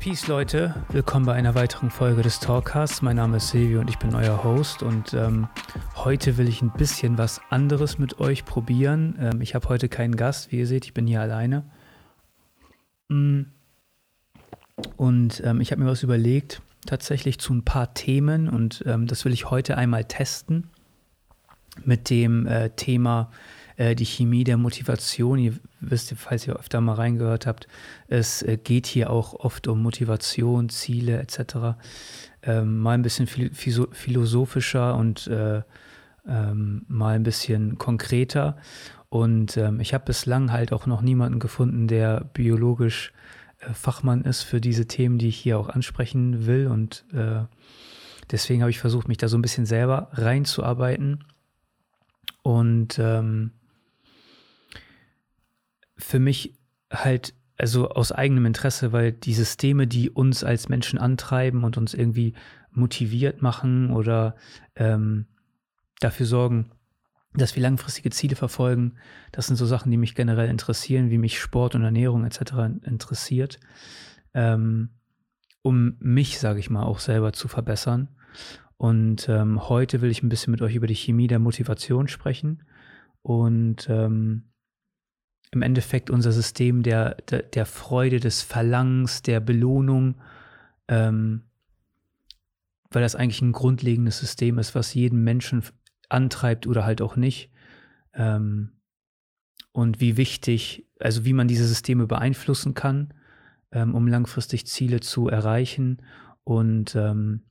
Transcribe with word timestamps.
Peace 0.00 0.28
Leute, 0.28 0.74
willkommen 0.90 1.26
bei 1.26 1.34
einer 1.34 1.56
weiteren 1.56 1.90
Folge 1.90 2.22
des 2.22 2.38
Talkcasts. 2.38 3.02
Mein 3.02 3.16
Name 3.16 3.38
ist 3.38 3.48
Silvio 3.48 3.80
und 3.80 3.90
ich 3.90 3.98
bin 3.98 4.14
euer 4.14 4.44
Host 4.44 4.84
und 4.84 5.12
ähm, 5.12 5.48
heute 5.96 6.36
will 6.38 6.48
ich 6.48 6.62
ein 6.62 6.70
bisschen 6.70 7.18
was 7.18 7.40
anderes 7.50 7.98
mit 7.98 8.20
euch 8.20 8.44
probieren. 8.44 9.18
Ähm, 9.20 9.40
ich 9.40 9.56
habe 9.56 9.68
heute 9.68 9.88
keinen 9.88 10.14
Gast, 10.14 10.52
wie 10.52 10.58
ihr 10.60 10.68
seht, 10.68 10.84
ich 10.84 10.94
bin 10.94 11.08
hier 11.08 11.20
alleine. 11.20 11.64
Mm. 13.08 13.42
Und 14.96 15.42
ähm, 15.44 15.60
ich 15.60 15.72
habe 15.72 15.82
mir 15.82 15.90
was 15.90 16.04
überlegt, 16.04 16.62
tatsächlich 16.86 17.40
zu 17.40 17.52
ein 17.52 17.64
paar 17.64 17.92
Themen 17.92 18.48
und 18.48 18.84
ähm, 18.86 19.08
das 19.08 19.24
will 19.24 19.32
ich 19.32 19.50
heute 19.50 19.76
einmal 19.76 20.04
testen 20.04 20.70
mit 21.84 22.08
dem 22.08 22.46
äh, 22.46 22.70
Thema 22.70 23.32
äh, 23.78 23.94
die 23.94 24.04
Chemie 24.04 24.44
der 24.44 24.56
Motivation. 24.56 25.38
Ihr 25.38 25.54
wisst, 25.80 26.12
falls 26.16 26.46
ihr 26.46 26.56
öfter 26.56 26.80
mal 26.80 26.94
reingehört 26.94 27.46
habt, 27.46 27.68
es 28.08 28.42
äh, 28.42 28.58
geht 28.58 28.86
hier 28.86 29.10
auch 29.10 29.34
oft 29.34 29.68
um 29.68 29.82
Motivation, 29.82 30.68
Ziele 30.68 31.18
etc. 31.20 31.78
Ähm, 32.42 32.78
mal 32.80 32.92
ein 32.92 33.02
bisschen 33.02 33.26
philosophischer 33.26 34.96
und 34.96 35.28
äh, 35.28 35.62
ähm, 36.26 36.84
mal 36.88 37.14
ein 37.14 37.22
bisschen 37.22 37.78
konkreter. 37.78 38.56
Und 39.08 39.56
ähm, 39.56 39.80
ich 39.80 39.94
habe 39.94 40.04
bislang 40.04 40.52
halt 40.52 40.72
auch 40.72 40.86
noch 40.86 41.00
niemanden 41.00 41.38
gefunden, 41.38 41.86
der 41.86 42.24
biologisch 42.34 43.12
äh, 43.60 43.72
Fachmann 43.72 44.22
ist 44.22 44.42
für 44.42 44.60
diese 44.60 44.86
Themen, 44.86 45.18
die 45.18 45.28
ich 45.28 45.38
hier 45.38 45.58
auch 45.58 45.68
ansprechen 45.68 46.46
will. 46.46 46.66
Und 46.66 47.04
äh, 47.14 47.44
deswegen 48.30 48.62
habe 48.62 48.70
ich 48.70 48.80
versucht, 48.80 49.06
mich 49.06 49.18
da 49.18 49.28
so 49.28 49.38
ein 49.38 49.42
bisschen 49.42 49.66
selber 49.66 50.08
reinzuarbeiten. 50.12 51.24
Und 52.42 52.98
ähm, 52.98 53.52
für 55.98 56.18
mich 56.18 56.54
halt, 56.90 57.34
also 57.56 57.88
aus 57.88 58.12
eigenem 58.12 58.46
Interesse, 58.46 58.92
weil 58.92 59.12
die 59.12 59.34
Systeme, 59.34 59.86
die 59.86 60.10
uns 60.10 60.44
als 60.44 60.68
Menschen 60.68 60.98
antreiben 60.98 61.64
und 61.64 61.76
uns 61.76 61.94
irgendwie 61.94 62.34
motiviert 62.70 63.42
machen 63.42 63.90
oder 63.90 64.36
ähm, 64.76 65.26
dafür 66.00 66.26
sorgen, 66.26 66.70
dass 67.34 67.56
wir 67.56 67.62
langfristige 67.62 68.10
Ziele 68.10 68.36
verfolgen, 68.36 68.94
das 69.32 69.46
sind 69.46 69.56
so 69.56 69.66
Sachen, 69.66 69.90
die 69.90 69.96
mich 69.96 70.14
generell 70.14 70.48
interessieren, 70.48 71.10
wie 71.10 71.18
mich 71.18 71.40
Sport 71.40 71.74
und 71.74 71.82
Ernährung 71.82 72.24
etc. 72.24 72.52
interessiert, 72.84 73.58
ähm, 74.34 74.90
um 75.62 75.96
mich, 75.98 76.38
sage 76.38 76.60
ich 76.60 76.70
mal, 76.70 76.84
auch 76.84 77.00
selber 77.00 77.32
zu 77.32 77.48
verbessern. 77.48 78.08
Und 78.76 79.28
ähm, 79.28 79.68
heute 79.68 80.00
will 80.00 80.10
ich 80.10 80.22
ein 80.22 80.28
bisschen 80.28 80.52
mit 80.52 80.62
euch 80.62 80.76
über 80.76 80.86
die 80.86 80.94
Chemie 80.94 81.26
der 81.26 81.40
Motivation 81.40 82.08
sprechen 82.08 82.62
und 83.22 83.88
ähm, 83.90 84.44
im 85.50 85.62
Endeffekt 85.62 86.10
unser 86.10 86.32
System 86.32 86.82
der, 86.82 87.16
der, 87.30 87.42
der 87.42 87.66
Freude, 87.66 88.20
des 88.20 88.42
Verlangens, 88.42 89.22
der 89.22 89.40
Belohnung, 89.40 90.16
ähm, 90.88 91.42
weil 92.90 93.02
das 93.02 93.14
eigentlich 93.14 93.42
ein 93.42 93.52
grundlegendes 93.52 94.18
System 94.18 94.58
ist, 94.58 94.74
was 94.74 94.94
jeden 94.94 95.22
Menschen 95.22 95.62
antreibt 96.08 96.66
oder 96.66 96.84
halt 96.84 97.02
auch 97.02 97.16
nicht. 97.16 97.50
Ähm, 98.14 98.72
und 99.72 100.00
wie 100.00 100.16
wichtig, 100.16 100.86
also 100.98 101.24
wie 101.24 101.32
man 101.32 101.48
diese 101.48 101.66
Systeme 101.66 102.06
beeinflussen 102.06 102.74
kann, 102.74 103.14
ähm, 103.70 103.94
um 103.94 104.06
langfristig 104.06 104.66
Ziele 104.66 105.00
zu 105.00 105.28
erreichen 105.28 106.02
und 106.44 106.94
ähm, 106.96 107.42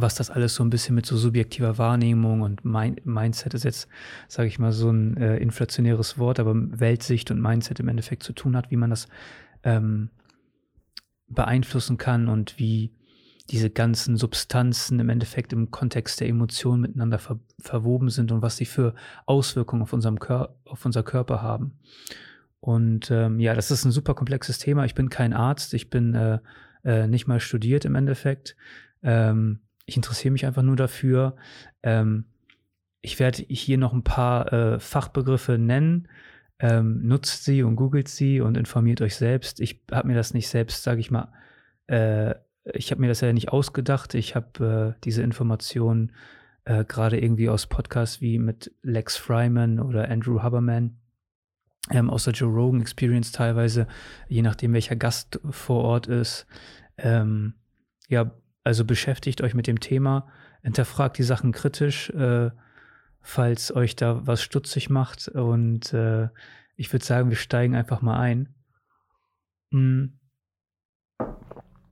was 0.00 0.14
das 0.14 0.30
alles 0.30 0.54
so 0.54 0.62
ein 0.62 0.70
bisschen 0.70 0.94
mit 0.94 1.06
so 1.06 1.16
subjektiver 1.16 1.76
Wahrnehmung 1.76 2.42
und 2.42 2.64
Mind 2.64 3.04
Mindset 3.04 3.54
ist 3.54 3.64
jetzt, 3.64 3.88
sage 4.28 4.48
ich 4.48 4.58
mal, 4.58 4.70
so 4.72 4.90
ein 4.90 5.16
äh, 5.16 5.38
inflationäres 5.38 6.18
Wort, 6.18 6.38
aber 6.38 6.54
Weltsicht 6.54 7.30
und 7.32 7.40
Mindset 7.40 7.80
im 7.80 7.88
Endeffekt 7.88 8.22
zu 8.22 8.32
tun 8.32 8.56
hat, 8.56 8.70
wie 8.70 8.76
man 8.76 8.90
das 8.90 9.08
ähm, 9.64 10.10
beeinflussen 11.26 11.96
kann 11.96 12.28
und 12.28 12.58
wie 12.58 12.92
diese 13.50 13.70
ganzen 13.70 14.16
Substanzen 14.16 15.00
im 15.00 15.08
Endeffekt 15.08 15.52
im 15.52 15.70
Kontext 15.70 16.20
der 16.20 16.28
Emotionen 16.28 16.82
miteinander 16.82 17.18
ver 17.18 17.40
verwoben 17.58 18.08
sind 18.08 18.30
und 18.30 18.40
was 18.40 18.56
sie 18.56 18.66
für 18.66 18.94
Auswirkungen 19.26 19.82
auf, 19.82 19.92
unserem 19.92 20.20
Kör 20.20 20.54
auf 20.64 20.84
unser 20.84 21.02
Körper 21.02 21.42
haben. 21.42 21.72
Und 22.60 23.10
ähm, 23.10 23.40
ja, 23.40 23.54
das 23.54 23.72
ist 23.72 23.84
ein 23.84 23.90
super 23.90 24.14
komplexes 24.14 24.58
Thema. 24.58 24.84
Ich 24.84 24.94
bin 24.94 25.08
kein 25.08 25.32
Arzt, 25.32 25.74
ich 25.74 25.90
bin 25.90 26.14
äh, 26.14 26.38
äh, 26.84 27.08
nicht 27.08 27.26
mal 27.26 27.40
studiert 27.40 27.84
im 27.84 27.96
Endeffekt. 27.96 28.54
Ähm, 29.02 29.60
ich 29.88 29.96
interessiere 29.96 30.32
mich 30.32 30.44
einfach 30.44 30.62
nur 30.62 30.76
dafür. 30.76 31.34
Ähm, 31.82 32.26
ich 33.00 33.18
werde 33.18 33.42
hier 33.48 33.78
noch 33.78 33.94
ein 33.94 34.04
paar 34.04 34.52
äh, 34.52 34.78
Fachbegriffe 34.78 35.56
nennen. 35.56 36.08
Ähm, 36.58 37.06
nutzt 37.06 37.44
sie 37.44 37.62
und 37.62 37.76
googelt 37.76 38.08
sie 38.08 38.40
und 38.40 38.56
informiert 38.56 39.00
euch 39.00 39.16
selbst. 39.16 39.60
Ich 39.60 39.80
habe 39.90 40.08
mir 40.08 40.14
das 40.14 40.34
nicht 40.34 40.48
selbst, 40.48 40.82
sage 40.82 41.00
ich 41.00 41.10
mal, 41.10 41.32
äh, 41.86 42.34
ich 42.64 42.90
habe 42.90 43.00
mir 43.00 43.08
das 43.08 43.22
ja 43.22 43.32
nicht 43.32 43.48
ausgedacht. 43.48 44.14
Ich 44.14 44.36
habe 44.36 44.94
äh, 44.98 45.00
diese 45.04 45.22
Informationen 45.22 46.12
äh, 46.64 46.84
gerade 46.84 47.18
irgendwie 47.18 47.48
aus 47.48 47.66
Podcasts 47.66 48.20
wie 48.20 48.38
mit 48.38 48.74
Lex 48.82 49.16
Fryman 49.16 49.80
oder 49.80 50.10
Andrew 50.10 50.42
Haberman 50.42 50.98
ähm, 51.90 52.10
aus 52.10 52.24
der 52.24 52.34
Joe 52.34 52.52
Rogan 52.52 52.82
Experience 52.82 53.32
teilweise, 53.32 53.86
je 54.28 54.42
nachdem 54.42 54.74
welcher 54.74 54.96
Gast 54.96 55.40
vor 55.48 55.82
Ort 55.82 56.08
ist. 56.08 56.46
Ähm, 56.98 57.54
ja, 58.08 58.32
also 58.68 58.84
beschäftigt 58.84 59.40
euch 59.40 59.54
mit 59.54 59.66
dem 59.66 59.80
Thema, 59.80 60.28
hinterfragt 60.60 61.16
die 61.16 61.22
Sachen 61.22 61.52
kritisch, 61.52 62.10
äh, 62.10 62.50
falls 63.22 63.74
euch 63.74 63.96
da 63.96 64.26
was 64.26 64.42
stutzig 64.42 64.90
macht. 64.90 65.28
Und 65.28 65.94
äh, 65.94 66.28
ich 66.76 66.92
würde 66.92 67.02
sagen, 67.02 67.30
wir 67.30 67.38
steigen 67.38 67.74
einfach 67.74 68.02
mal 68.02 68.20
ein. 68.20 68.54
Mm. 69.70 70.08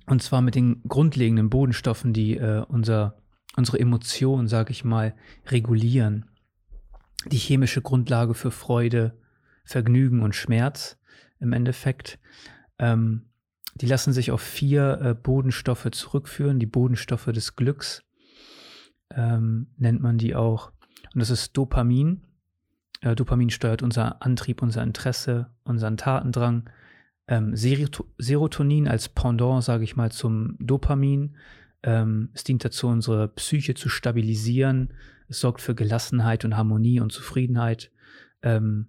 Und 0.05 0.23
zwar 0.23 0.43
mit 0.43 0.55
den 0.55 0.83
grundlegenden 0.83 1.49
Bodenstoffen, 1.49 2.13
die 2.13 2.37
äh, 2.37 2.63
unser, 2.69 3.23
unsere 3.57 3.81
Emotionen, 3.81 4.47
sage 4.47 4.73
ich 4.73 4.85
mal, 4.85 5.15
regulieren. 5.47 6.27
Die 7.25 7.39
chemische 7.39 7.81
Grundlage 7.81 8.35
für 8.35 8.51
Freude, 8.51 9.19
Vergnügen 9.65 10.21
und 10.21 10.35
Schmerz 10.35 10.99
im 11.41 11.55
Endeffekt. 11.55 12.19
Ähm, 12.79 13.31
die 13.81 13.87
lassen 13.87 14.13
sich 14.13 14.31
auf 14.31 14.41
vier 14.41 15.01
äh, 15.03 15.15
Bodenstoffe 15.15 15.91
zurückführen, 15.91 16.59
die 16.59 16.67
Bodenstoffe 16.67 17.27
des 17.27 17.57
Glücks 17.57 18.03
ähm, 19.15 19.69
nennt 19.77 20.01
man 20.01 20.19
die 20.19 20.35
auch. 20.35 20.73
Und 21.15 21.21
das 21.21 21.31
ist 21.31 21.57
Dopamin. 21.57 22.23
Äh, 23.01 23.15
Dopamin 23.15 23.51
steuert 23.51 23.83
unser 23.83 24.23
Antrieb, 24.23 24.63
unser 24.63 24.83
Interesse, 24.83 25.51
unseren 25.65 25.97
Tatendrang. 25.97 26.69
Ähm, 27.29 27.55
Serotonin 27.57 28.89
als 28.89 29.09
Pendant, 29.09 29.63
sage 29.63 29.85
ich 29.85 29.97
mal, 29.97 30.13
zum 30.13 30.57
Dopamin. 30.59 31.37
Ähm, 31.83 32.31
es 32.35 32.45
dient 32.45 32.65
dazu, 32.65 32.89
unsere 32.89 33.29
Psyche 33.29 33.75
zu 33.75 33.89
stabilisieren. 33.89 34.93
Es 35.29 35.41
sorgt 35.41 35.61
für 35.61 35.75
Gelassenheit 35.75 36.45
und 36.45 36.57
Harmonie 36.57 37.01
und 37.01 37.13
Zufriedenheit. 37.13 37.91
Ähm, 38.43 38.89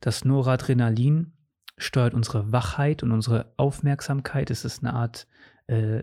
das 0.00 0.24
Noradrenalin 0.24 1.32
steuert 1.80 2.14
unsere 2.14 2.52
Wachheit 2.52 3.02
und 3.02 3.12
unsere 3.12 3.52
Aufmerksamkeit. 3.56 4.50
Es 4.50 4.64
ist 4.64 4.84
eine 4.84 4.94
Art 4.94 5.26
äh, 5.66 6.02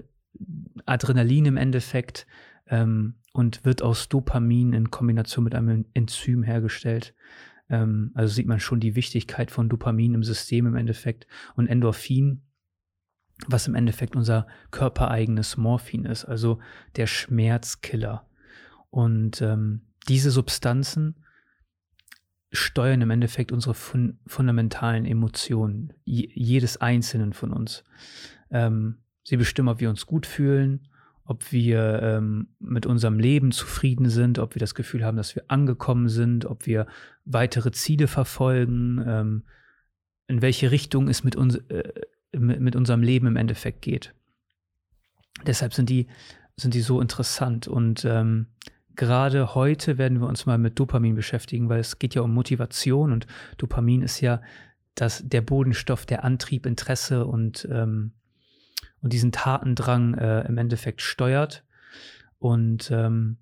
Adrenalin 0.86 1.46
im 1.46 1.58
Endeffekt 1.58 2.28
ähm, 2.68 3.16
und 3.34 3.64
wird 3.66 3.82
aus 3.82 4.10
Dopamin 4.10 4.74
in 4.74 4.92
Kombination 4.92 5.44
mit 5.44 5.56
einem 5.56 5.86
Enzym 5.94 6.44
hergestellt. 6.44 7.14
Ähm, 7.70 8.12
also 8.16 8.34
sieht 8.34 8.48
man 8.48 8.60
schon 8.60 8.80
die 8.80 8.96
Wichtigkeit 8.96 9.52
von 9.52 9.70
Dopamin 9.70 10.16
im 10.16 10.24
System 10.24 10.66
im 10.66 10.76
Endeffekt 10.76 11.28
und 11.56 11.68
Endorphin, 11.68 12.42
was 13.48 13.68
im 13.68 13.76
Endeffekt 13.76 14.16
unser 14.16 14.48
körpereigenes 14.72 15.58
Morphin 15.58 16.06
ist, 16.06 16.26
also 16.26 16.60
der 16.96 17.08
Schmerzkiller. 17.08 18.28
Und 18.90 19.42
ähm, 19.42 19.82
diese 20.08 20.32
Substanzen 20.32 21.16
steuern 22.52 23.02
im 23.02 23.10
Endeffekt 23.10 23.52
unsere 23.52 23.74
fun 23.74 24.20
fundamentalen 24.26 25.06
Emotionen, 25.06 25.94
jedes 26.06 26.78
Einzelnen 26.78 27.34
von 27.34 27.52
uns. 27.52 27.84
Ähm, 28.50 28.98
sie 29.24 29.38
bestimmen, 29.38 29.70
ob 29.70 29.80
wir 29.80 29.90
uns 29.90 30.06
gut 30.06 30.26
fühlen, 30.26 30.88
ob 31.26 31.52
wir 31.52 32.02
ähm, 32.02 32.48
mit 32.60 32.86
unserem 32.86 33.20
Leben 33.20 33.52
zufrieden 33.52 34.10
sind, 34.10 34.40
ob 34.40 34.56
wir 34.56 34.62
das 34.62 34.76
Gefühl 34.76 35.04
haben, 35.04 35.18
dass 35.18 35.36
wir 35.36 35.44
angekommen 35.50 36.08
sind, 36.08 36.46
ob 36.46 36.66
wir 36.66 36.88
weitere 37.26 37.72
Ziele 37.72 38.08
verfolgen, 38.08 39.04
ähm, 39.06 39.44
in 40.28 40.42
welche 40.42 40.72
Richtung 40.72 41.10
es 41.10 41.26
mit, 41.26 41.36
uns, 41.36 41.56
äh, 41.56 41.92
mit, 42.32 42.78
unserem 42.78 43.02
Leben 43.02 43.28
im 43.28 43.36
Endeffekt 43.36 43.82
geht. 43.82 44.14
Deshalb 45.46 45.74
sind 45.74 45.90
die, 45.90 46.08
sind 46.56 46.74
die 46.74 46.82
so 46.82 47.02
interessant 47.02 47.68
und 47.68 48.06
ähm, 48.06 48.48
gerade 48.98 49.56
heute 49.56 49.98
werden 49.98 50.20
wir 50.20 50.28
uns 50.28 50.46
mal 50.46 50.58
mit 50.58 50.78
Dopamin 50.78 51.16
beschäftigen, 51.16 51.70
weil 51.70 51.80
es 51.80 52.00
geht 52.00 52.16
ja 52.16 52.22
um 52.22 52.34
Motivation 52.34 53.14
und 53.14 53.28
Dopamin 53.58 54.02
ist 54.02 54.20
ja 54.20 54.42
das, 54.96 55.24
der 55.26 55.42
Bodenstoff, 55.42 56.06
der 56.06 56.24
Antrieb, 56.24 56.66
Interesse 56.66 57.26
und, 57.26 57.68
ähm, 57.72 58.12
und 59.02 59.14
diesen 59.14 59.32
Tatendrang 59.32 60.16
äh, 60.16 60.42
im 60.48 60.58
Endeffekt 60.58 61.02
steuert. 61.02 61.64
Und 62.40 62.92
ähm, 62.92 63.38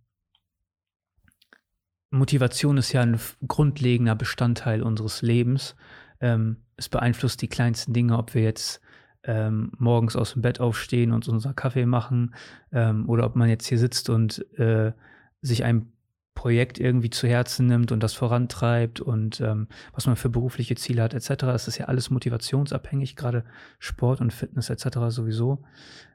Motivation 2.11 2.77
ist 2.77 2.91
ja 2.91 3.01
ein 3.01 3.19
grundlegender 3.47 4.15
Bestandteil 4.15 4.83
unseres 4.83 5.21
Lebens. 5.21 5.75
Ähm, 6.19 6.57
es 6.75 6.89
beeinflusst 6.89 7.41
die 7.41 7.47
kleinsten 7.47 7.93
Dinge, 7.93 8.17
ob 8.17 8.33
wir 8.33 8.43
jetzt 8.43 8.81
ähm, 9.23 9.71
morgens 9.77 10.15
aus 10.15 10.33
dem 10.33 10.41
Bett 10.41 10.59
aufstehen 10.59 11.11
und 11.11 11.27
unser 11.27 11.53
Kaffee 11.53 11.85
machen 11.85 12.35
ähm, 12.71 13.09
oder 13.09 13.25
ob 13.25 13.35
man 13.35 13.49
jetzt 13.49 13.65
hier 13.65 13.79
sitzt 13.79 14.09
und 14.09 14.45
äh, 14.59 14.91
sich 15.41 15.63
ein 15.63 15.91
Projekt 16.33 16.79
irgendwie 16.79 17.09
zu 17.09 17.27
Herzen 17.27 17.65
nimmt 17.65 17.91
und 17.91 18.01
das 18.01 18.13
vorantreibt 18.13 18.99
und 18.99 19.39
ähm, 19.41 19.67
was 19.93 20.05
man 20.05 20.17
für 20.17 20.29
berufliche 20.29 20.75
Ziele 20.75 21.01
hat 21.01 21.13
etc. 21.13 21.43
Es 21.55 21.67
ist 21.67 21.77
ja 21.77 21.85
alles 21.85 22.09
motivationsabhängig, 22.09 23.15
gerade 23.15 23.45
Sport 23.79 24.21
und 24.21 24.33
Fitness 24.33 24.69
etc. 24.69 24.97
sowieso. 25.07 25.63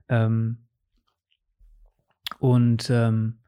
Ähm, 0.09 0.59
und 2.39 2.91
ähm, 2.91 3.39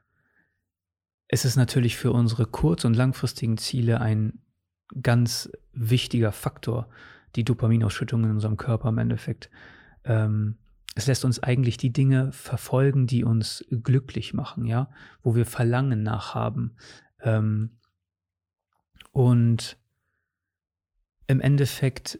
es 1.28 1.44
ist 1.44 1.56
natürlich 1.56 1.96
für 1.96 2.12
unsere 2.12 2.46
kurz- 2.46 2.84
und 2.84 2.94
langfristigen 2.94 3.58
Ziele 3.58 4.00
ein 4.00 4.42
ganz 5.00 5.50
wichtiger 5.72 6.32
Faktor, 6.32 6.88
die 7.36 7.44
Dopaminausschüttung 7.44 8.24
in 8.24 8.30
unserem 8.30 8.56
Körper 8.56 8.88
im 8.88 8.98
Endeffekt. 8.98 9.50
Ähm, 10.04 10.58
es 10.94 11.06
lässt 11.06 11.24
uns 11.24 11.42
eigentlich 11.42 11.76
die 11.76 11.92
Dinge 11.92 12.32
verfolgen, 12.32 13.06
die 13.06 13.24
uns 13.24 13.64
glücklich 13.70 14.34
machen, 14.34 14.66
ja, 14.66 14.90
wo 15.22 15.34
wir 15.34 15.46
Verlangen 15.46 16.02
nachhaben. 16.02 16.76
Ähm, 17.20 17.78
und 19.10 19.78
im 21.26 21.40
Endeffekt 21.40 22.18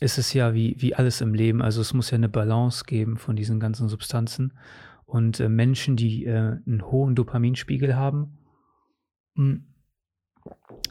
ist 0.00 0.18
es 0.18 0.32
ja 0.32 0.52
wie, 0.52 0.74
wie 0.78 0.96
alles 0.96 1.20
im 1.20 1.32
Leben. 1.32 1.62
Also 1.62 1.80
es 1.80 1.94
muss 1.94 2.10
ja 2.10 2.16
eine 2.16 2.28
Balance 2.28 2.84
geben 2.84 3.16
von 3.16 3.36
diesen 3.36 3.60
ganzen 3.60 3.88
Substanzen. 3.88 4.58
Und 5.04 5.38
äh, 5.38 5.48
Menschen, 5.48 5.94
die 5.94 6.24
äh, 6.24 6.58
einen 6.66 6.82
hohen 6.82 7.14
Dopaminspiegel 7.14 7.94
haben, 7.94 8.38
hm, 9.36 9.72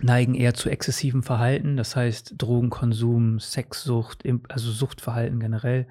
neigen 0.02 0.34
eher 0.34 0.54
zu 0.54 0.70
exzessivem 0.70 1.24
Verhalten, 1.24 1.76
das 1.76 1.96
heißt 1.96 2.36
Drogenkonsum, 2.38 3.40
Sexsucht, 3.40 4.24
also 4.48 4.72
Suchtverhalten 4.72 5.40
generell, 5.40 5.88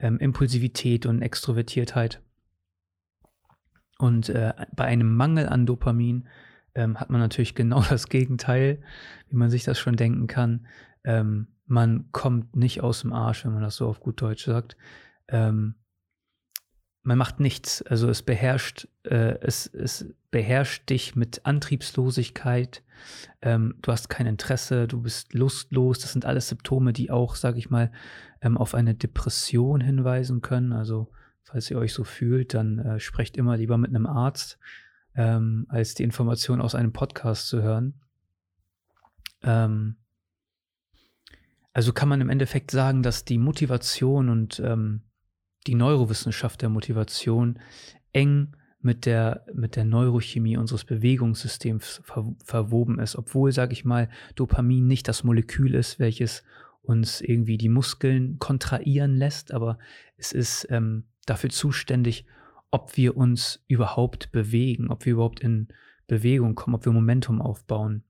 ähm, 0.00 0.18
Impulsivität 0.18 1.06
und 1.06 1.22
Extrovertiertheit. 1.22 2.22
Und 3.98 4.30
äh, 4.30 4.54
bei 4.74 4.84
einem 4.84 5.14
Mangel 5.14 5.48
an 5.48 5.66
Dopamin 5.66 6.28
ähm, 6.74 6.98
hat 6.98 7.10
man 7.10 7.20
natürlich 7.20 7.54
genau 7.54 7.82
das 7.82 8.08
Gegenteil, 8.08 8.82
wie 9.28 9.36
man 9.36 9.50
sich 9.50 9.64
das 9.64 9.78
schon 9.78 9.96
denken 9.96 10.26
kann. 10.26 10.66
Ähm, 11.04 11.48
man 11.66 12.10
kommt 12.10 12.56
nicht 12.56 12.82
aus 12.82 13.02
dem 13.02 13.12
Arsch, 13.12 13.44
wenn 13.44 13.52
man 13.52 13.62
das 13.62 13.76
so 13.76 13.86
auf 13.86 14.00
gut 14.00 14.20
Deutsch 14.20 14.44
sagt. 14.44 14.76
Ähm, 15.28 15.74
man 17.02 17.18
macht 17.18 17.40
nichts. 17.40 17.82
Also 17.82 18.08
es 18.08 18.22
beherrscht, 18.22 18.88
äh, 19.04 19.38
es, 19.40 19.66
es 19.66 20.12
beherrscht 20.30 20.88
dich 20.90 21.16
mit 21.16 21.46
Antriebslosigkeit. 21.46 22.82
Ähm, 23.40 23.74
du 23.80 23.92
hast 23.92 24.08
kein 24.08 24.26
Interesse, 24.26 24.86
du 24.86 25.00
bist 25.00 25.32
lustlos. 25.32 25.98
Das 25.98 26.12
sind 26.12 26.26
alles 26.26 26.48
Symptome, 26.48 26.92
die 26.92 27.10
auch, 27.10 27.34
sage 27.36 27.58
ich 27.58 27.70
mal, 27.70 27.90
ähm, 28.42 28.58
auf 28.58 28.74
eine 28.74 28.94
Depression 28.94 29.80
hinweisen 29.80 30.42
können. 30.42 30.72
Also 30.72 31.10
falls 31.42 31.70
ihr 31.70 31.78
euch 31.78 31.94
so 31.94 32.04
fühlt, 32.04 32.54
dann 32.54 32.78
äh, 32.78 33.00
sprecht 33.00 33.36
immer 33.36 33.56
lieber 33.56 33.78
mit 33.78 33.90
einem 33.90 34.06
Arzt, 34.06 34.58
ähm, 35.14 35.66
als 35.68 35.94
die 35.94 36.04
Information 36.04 36.60
aus 36.60 36.74
einem 36.74 36.92
Podcast 36.92 37.48
zu 37.48 37.62
hören. 37.62 37.94
Ähm, 39.42 39.96
also 41.72 41.92
kann 41.92 42.08
man 42.08 42.20
im 42.20 42.28
Endeffekt 42.28 42.70
sagen, 42.70 43.02
dass 43.02 43.24
die 43.24 43.38
Motivation 43.38 44.28
und 44.28 44.60
ähm, 44.60 45.02
die 45.66 45.74
Neurowissenschaft 45.74 46.62
der 46.62 46.68
Motivation 46.68 47.58
eng 48.12 48.56
mit 48.82 49.04
der, 49.04 49.44
mit 49.52 49.76
der 49.76 49.84
Neurochemie 49.84 50.56
unseres 50.56 50.84
Bewegungssystems 50.84 52.00
ver 52.04 52.34
verwoben 52.44 52.98
ist, 52.98 53.16
obwohl, 53.16 53.52
sage 53.52 53.72
ich 53.72 53.84
mal, 53.84 54.08
Dopamin 54.36 54.86
nicht 54.86 55.06
das 55.06 55.22
Molekül 55.22 55.74
ist, 55.74 55.98
welches 55.98 56.42
uns 56.82 57.20
irgendwie 57.20 57.58
die 57.58 57.68
Muskeln 57.68 58.38
kontrahieren 58.38 59.16
lässt, 59.16 59.52
aber 59.52 59.78
es 60.16 60.32
ist 60.32 60.66
ähm, 60.70 61.04
dafür 61.26 61.50
zuständig, 61.50 62.24
ob 62.70 62.96
wir 62.96 63.16
uns 63.16 63.62
überhaupt 63.68 64.32
bewegen, 64.32 64.90
ob 64.90 65.04
wir 65.04 65.12
überhaupt 65.12 65.40
in 65.40 65.68
Bewegung 66.06 66.54
kommen, 66.54 66.74
ob 66.74 66.84
wir 66.86 66.92
Momentum 66.92 67.42
aufbauen, 67.42 68.04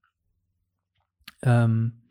ähm, 1.42 2.02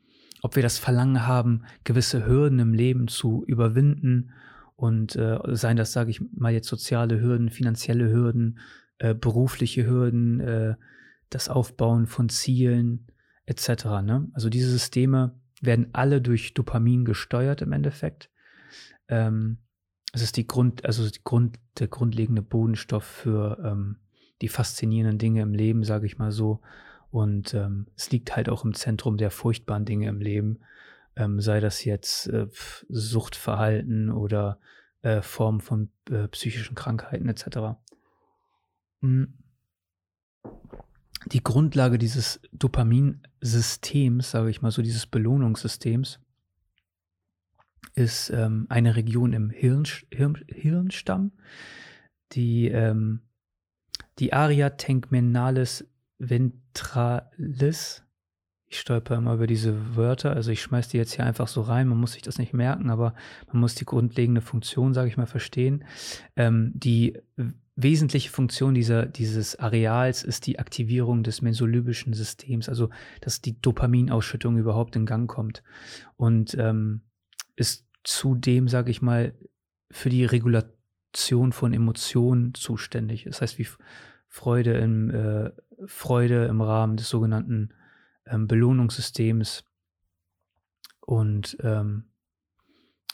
ob 0.42 0.56
wir 0.56 0.63
das 0.63 0.80
Verlangen 0.80 1.25
haben, 1.25 1.63
gewisse 1.85 2.25
Hürden 2.25 2.59
im 2.59 2.74
Leben 2.74 3.07
zu 3.07 3.44
überwinden 3.45 4.31
und 4.79 5.17
äh, 5.17 5.37
seien 5.49 5.75
das, 5.75 5.91
sage 5.91 6.09
ich 6.09 6.21
mal, 6.31 6.53
jetzt 6.53 6.69
soziale 6.69 7.19
Hürden, 7.19 7.49
finanzielle 7.49 8.09
Hürden, 8.09 8.59
äh, 8.97 9.13
berufliche 9.13 9.85
Hürden, 9.85 10.39
äh, 10.39 10.75
das 11.29 11.49
Aufbauen 11.49 12.07
von 12.07 12.29
Zielen 12.29 13.07
etc. 13.45 13.67
Ne? 14.03 14.29
Also 14.33 14.49
diese 14.49 14.69
Systeme 14.71 15.37
werden 15.59 15.89
alle 15.91 16.21
durch 16.21 16.53
Dopamin 16.53 17.03
gesteuert 17.03 17.61
im 17.61 17.73
Endeffekt. 17.73 18.29
Ähm, 19.09 19.57
es 20.13 20.21
ist 20.21 20.37
die 20.37 20.47
Grund, 20.47 20.85
also 20.85 21.09
die 21.09 21.23
Grund, 21.25 21.59
der 21.77 21.89
grundlegende 21.89 22.41
Bodenstoff 22.41 23.03
für 23.03 23.59
ähm, 23.61 23.97
die 24.41 24.47
faszinierenden 24.47 25.17
Dinge 25.17 25.41
im 25.41 25.53
Leben, 25.53 25.83
sage 25.83 26.05
ich 26.05 26.17
mal 26.17 26.31
so. 26.31 26.61
Und 27.11 27.53
ähm, 27.53 27.87
es 27.97 28.11
liegt 28.11 28.33
halt 28.33 28.47
auch 28.47 28.63
im 28.63 28.73
Zentrum 28.73 29.17
der 29.17 29.29
furchtbaren 29.29 29.83
Dinge 29.83 30.07
im 30.07 30.21
Leben 30.21 30.59
ähm, 31.19 31.42
sei 31.42 31.60
das 31.60 31.83
jetzt 31.83 32.27
äh, 32.27 32.48
Suchtverhalten 32.88 34.10
oder 34.10 34.60
äh, 35.01 35.21
Formen 35.21 35.60
von 35.60 35.92
äh, 36.10 36.27
psychischen 36.30 36.75
Krankheiten 36.75 37.30
etc. 37.30 37.77
Hm. 39.01 39.33
Die 41.27 41.44
Grundlage 41.44 41.98
dieses 41.98 42.39
Dopaminsystems, 42.54 44.31
sage 44.31 44.50
ich 44.50 44.62
mal 44.62 44.71
so, 44.71 44.81
dieses 44.81 45.06
Belohnungssystems, 45.06 46.21
ist 47.94 48.30
ähm, 48.30 48.66
eine 48.69 48.95
Region 48.95 49.33
im 49.33 49.50
Hirn, 49.50 49.86
Hirn, 50.12 50.42
Hirnstamm, 50.48 51.33
die, 52.31 52.69
ähm, 52.69 53.21
die 54.19 54.31
Aria 54.31 54.69
tegmenalis 54.71 55.86
ventralis 56.19 58.04
ich 58.69 58.80
stolper 58.80 59.16
immer 59.16 59.33
über 59.33 59.48
diese 59.48 59.95
Wörter. 59.95 60.33
Also 60.33 60.51
ich 60.51 60.62
schmeiß 60.62 60.89
die 60.89 60.98
jetzt 60.98 61.13
hier 61.13 61.25
einfach 61.25 61.48
so 61.48 61.62
rein. 61.62 61.88
Man 61.88 61.98
muss 61.98 62.13
sich 62.13 62.21
das 62.21 62.38
nicht 62.38 62.54
merken, 62.54 62.92
aber 62.92 63.16
man 63.51 63.60
muss 63.62 63.74
die 63.74 63.86
grundlegende 63.86 64.42
Funktion, 64.42 64.94
sage 64.94 65.10
ich 65.10 65.18
mal, 65.18 65.25
verstehen. 65.25 65.83
Ähm, 66.36 66.71
die 66.75 67.18
wesentliche 67.75 68.30
Funktion 68.30 68.75
dieser, 68.75 69.07
dieses 69.07 69.57
Areals 69.57 70.24
ist 70.24 70.45
die 70.45 70.60
Aktivierung 70.60 71.24
des 71.24 71.42
mesolybischen 71.42 72.13
Systems, 72.13 72.69
also 72.69 72.89
dass 73.21 73.42
die 73.42 73.60
Dopaminausschüttung 73.60 74.57
überhaupt 74.57 74.95
in 74.95 75.07
Gang 75.07 75.28
kommt. 75.28 75.64
Und 76.16 76.56
ähm, 76.59 77.02
ist 77.56 77.88
zudem, 78.04 78.68
sage 78.68 78.92
ich 78.92 79.02
mal, 79.02 79.33
für 79.90 80.09
die 80.09 80.26
Regulation 80.26 81.52
von 81.54 81.73
Emotionen 81.73 82.54
zuständig. 82.54 83.23
Das 83.23 83.42
heißt, 83.42 83.57
wie 83.57 83.68
Freude 84.28 84.73
im, 84.73 85.09
äh, 85.09 85.52
Freude 85.88 86.45
im 86.45 86.61
Rahmen 86.61 86.97
des 86.97 87.09
sogenannten 87.09 87.69
ähm, 88.30 88.48
Belohnungssystems 88.48 89.64
und 91.02 91.57
ähm, 91.62 92.06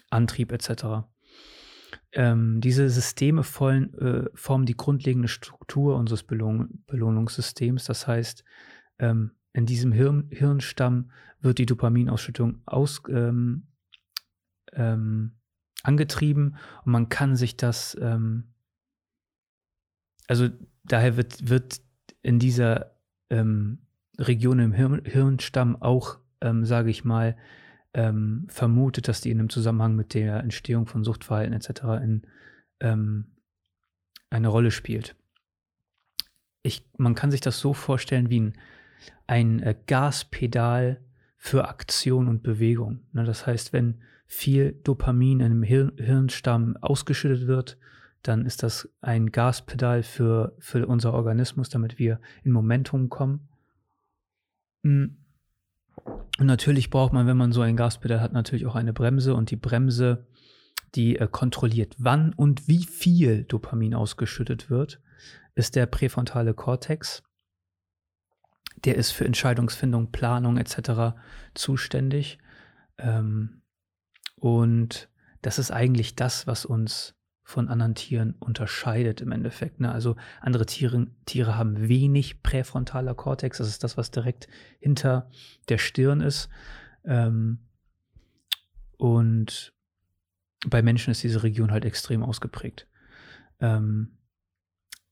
Antrieb 0.10 0.52
etc. 0.52 1.08
Ähm, 2.12 2.62
diese 2.62 2.90
Systeme 2.90 3.44
vollen, 3.44 3.94
äh, 3.96 4.30
formen 4.34 4.66
die 4.66 4.78
grundlegende 4.78 5.28
Struktur 5.28 5.96
unseres 5.96 6.24
Belohn 6.24 6.84
Belohnungssystems. 6.88 7.86
Das 7.86 8.08
heißt, 8.08 8.44
ähm, 9.00 9.32
in 9.54 9.66
diesem 9.66 9.92
Hirn 9.92 10.30
Hirnstamm 10.32 11.12
wird 11.42 11.58
die 11.58 11.66
Dopaminausschüttung 11.66 12.62
aus, 12.66 13.02
ähm, 13.10 13.68
ähm, 14.74 15.38
angetrieben 15.84 16.58
und 16.84 16.92
man 16.92 17.10
kann 17.10 17.36
sich 17.36 17.56
das, 17.56 17.96
ähm, 18.02 18.54
also 20.28 20.50
daher 20.84 21.16
wird, 21.16 21.48
wird 21.48 21.82
in 22.22 22.40
dieser 22.40 22.98
ähm, 23.30 23.85
Region 24.18 24.60
im 24.60 24.72
Hirn, 24.74 25.02
Hirnstamm 25.04 25.82
auch, 25.82 26.18
ähm, 26.42 26.66
sage 26.66 26.90
ich 26.90 27.04
mal, 27.04 27.36
ähm, 27.94 28.46
vermutet, 28.50 29.08
dass 29.08 29.22
die 29.22 29.32
in 29.32 29.40
einem 29.40 29.50
Zusammenhang 29.50 29.96
mit 29.96 30.14
der 30.14 30.40
Entstehung 30.40 30.86
von 30.86 31.04
Suchtverhalten 31.04 31.54
etc. 31.54 31.82
In, 32.04 32.22
ähm, 32.82 33.26
eine 34.30 34.50
Rolle 34.50 34.72
spielt. 34.72 35.16
Ich, 36.62 36.86
man 36.98 37.16
kann 37.16 37.32
sich 37.32 37.42
das 37.42 37.60
so 37.60 37.74
vorstellen 37.74 38.30
wie 38.30 38.42
ein, 38.42 38.54
ein 39.28 39.60
äh, 39.62 39.76
Gaspedal 39.88 41.00
für 41.38 41.68
Aktion 41.70 42.28
und 42.28 42.44
Bewegung. 42.44 43.02
Ne, 43.14 43.24
das 43.24 43.46
heißt, 43.48 43.72
wenn 43.72 44.02
viel 44.26 44.74
Dopamin 44.84 45.40
in 45.40 45.46
einem 45.46 45.64
Hir 45.64 45.94
Hirnstamm 45.98 46.76
ausgeschüttet 46.82 47.48
wird, 47.48 47.78
dann 48.24 48.46
ist 48.46 48.64
das 48.64 48.90
ein 49.02 49.32
Gaspedal 49.32 50.02
für, 50.02 50.56
für 50.60 50.88
unser 50.88 51.14
Organismus, 51.14 51.70
damit 51.70 52.00
wir 52.00 52.20
in 52.44 52.52
Momentum 52.52 53.10
kommen. 53.10 53.48
Mm. 54.86 55.18
Und 56.38 56.46
natürlich 56.46 56.90
braucht 56.90 57.14
man, 57.14 57.28
wenn 57.28 57.38
man 57.38 57.52
so 57.52 57.62
ein 57.62 57.76
Gaspedal 57.76 58.22
hat, 58.22 58.34
natürlich 58.34 58.66
auch 58.66 58.76
eine 58.76 58.94
Bremse 58.94 59.34
und 59.34 59.50
die 59.50 59.56
Bremse, 59.56 60.28
die 60.94 61.18
äh, 61.18 61.28
kontrolliert, 61.30 61.96
wann 61.98 62.34
und 62.34 62.68
wie 62.68 62.86
viel 62.86 63.44
Dopamin 63.46 63.96
ausgeschüttet 63.96 64.70
wird, 64.70 65.02
ist 65.56 65.76
der 65.76 65.88
präfrontale 65.88 66.54
Kortex. 66.54 67.24
Der 68.84 68.96
ist 68.96 69.12
für 69.12 69.26
Entscheidungsfindung, 69.26 70.12
Planung 70.12 70.58
etc. 70.58 71.16
zuständig. 71.56 72.38
Ähm, 72.98 73.62
und 74.36 75.10
das 75.42 75.58
ist 75.58 75.72
eigentlich 75.72 76.16
das, 76.16 76.46
was 76.46 76.66
uns 76.66 77.16
von 77.48 77.70
anderen 77.70 77.94
Tieren 77.94 78.34
unterscheidet 78.40 79.22
im 79.22 79.32
Endeffekt. 79.32 79.80
Ne? 79.80 79.92
Also 79.92 80.16
andere 80.42 80.66
Tiere, 80.66 81.06
Tiere 81.26 81.56
haben 81.56 81.88
wenig 81.88 82.42
präfrontaler 82.42 83.14
Kortex, 83.14 83.60
das 83.60 83.68
ist 83.68 83.84
das, 83.84 83.98
was 83.98 84.10
direkt 84.10 84.48
hinter 84.80 85.30
der 85.70 85.78
Stirn 85.78 86.22
ist. 86.22 86.50
Ähm, 87.06 87.60
und 88.98 89.74
bei 90.68 90.82
Menschen 90.82 91.12
ist 91.12 91.22
diese 91.22 91.44
Region 91.44 91.72
halt 91.72 91.86
extrem 91.86 92.24
ausgeprägt. 92.24 92.88
Ähm, 93.60 94.18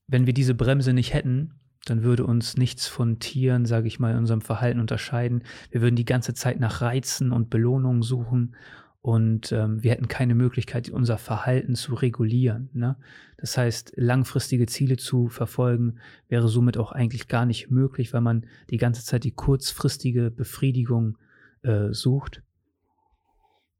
wenn 0.08 0.26
wir 0.26 0.34
diese 0.34 0.56
Bremse 0.56 0.92
nicht 0.92 1.14
hätten, 1.14 1.60
dann 1.84 2.02
würde 2.02 2.26
uns 2.26 2.56
nichts 2.56 2.88
von 2.88 3.20
Tieren, 3.20 3.64
sage 3.64 3.86
ich 3.86 4.00
mal, 4.00 4.10
in 4.10 4.18
unserem 4.18 4.40
Verhalten 4.40 4.80
unterscheiden. 4.80 5.44
Wir 5.70 5.82
würden 5.82 5.94
die 5.94 6.04
ganze 6.04 6.34
Zeit 6.34 6.58
nach 6.58 6.80
Reizen 6.80 7.30
und 7.30 7.48
Belohnungen 7.48 8.02
suchen 8.02 8.56
und 9.04 9.52
ähm, 9.52 9.82
wir 9.82 9.90
hätten 9.90 10.08
keine 10.08 10.34
Möglichkeit, 10.34 10.88
unser 10.88 11.18
Verhalten 11.18 11.74
zu 11.74 11.92
regulieren. 11.92 12.70
Ne? 12.72 12.96
Das 13.36 13.58
heißt, 13.58 13.92
langfristige 13.96 14.64
Ziele 14.64 14.96
zu 14.96 15.28
verfolgen 15.28 15.98
wäre 16.28 16.48
somit 16.48 16.78
auch 16.78 16.90
eigentlich 16.90 17.28
gar 17.28 17.44
nicht 17.44 17.70
möglich, 17.70 18.14
weil 18.14 18.22
man 18.22 18.46
die 18.70 18.78
ganze 18.78 19.04
Zeit 19.04 19.24
die 19.24 19.32
kurzfristige 19.32 20.30
Befriedigung 20.30 21.18
äh, 21.60 21.92
sucht. 21.92 22.42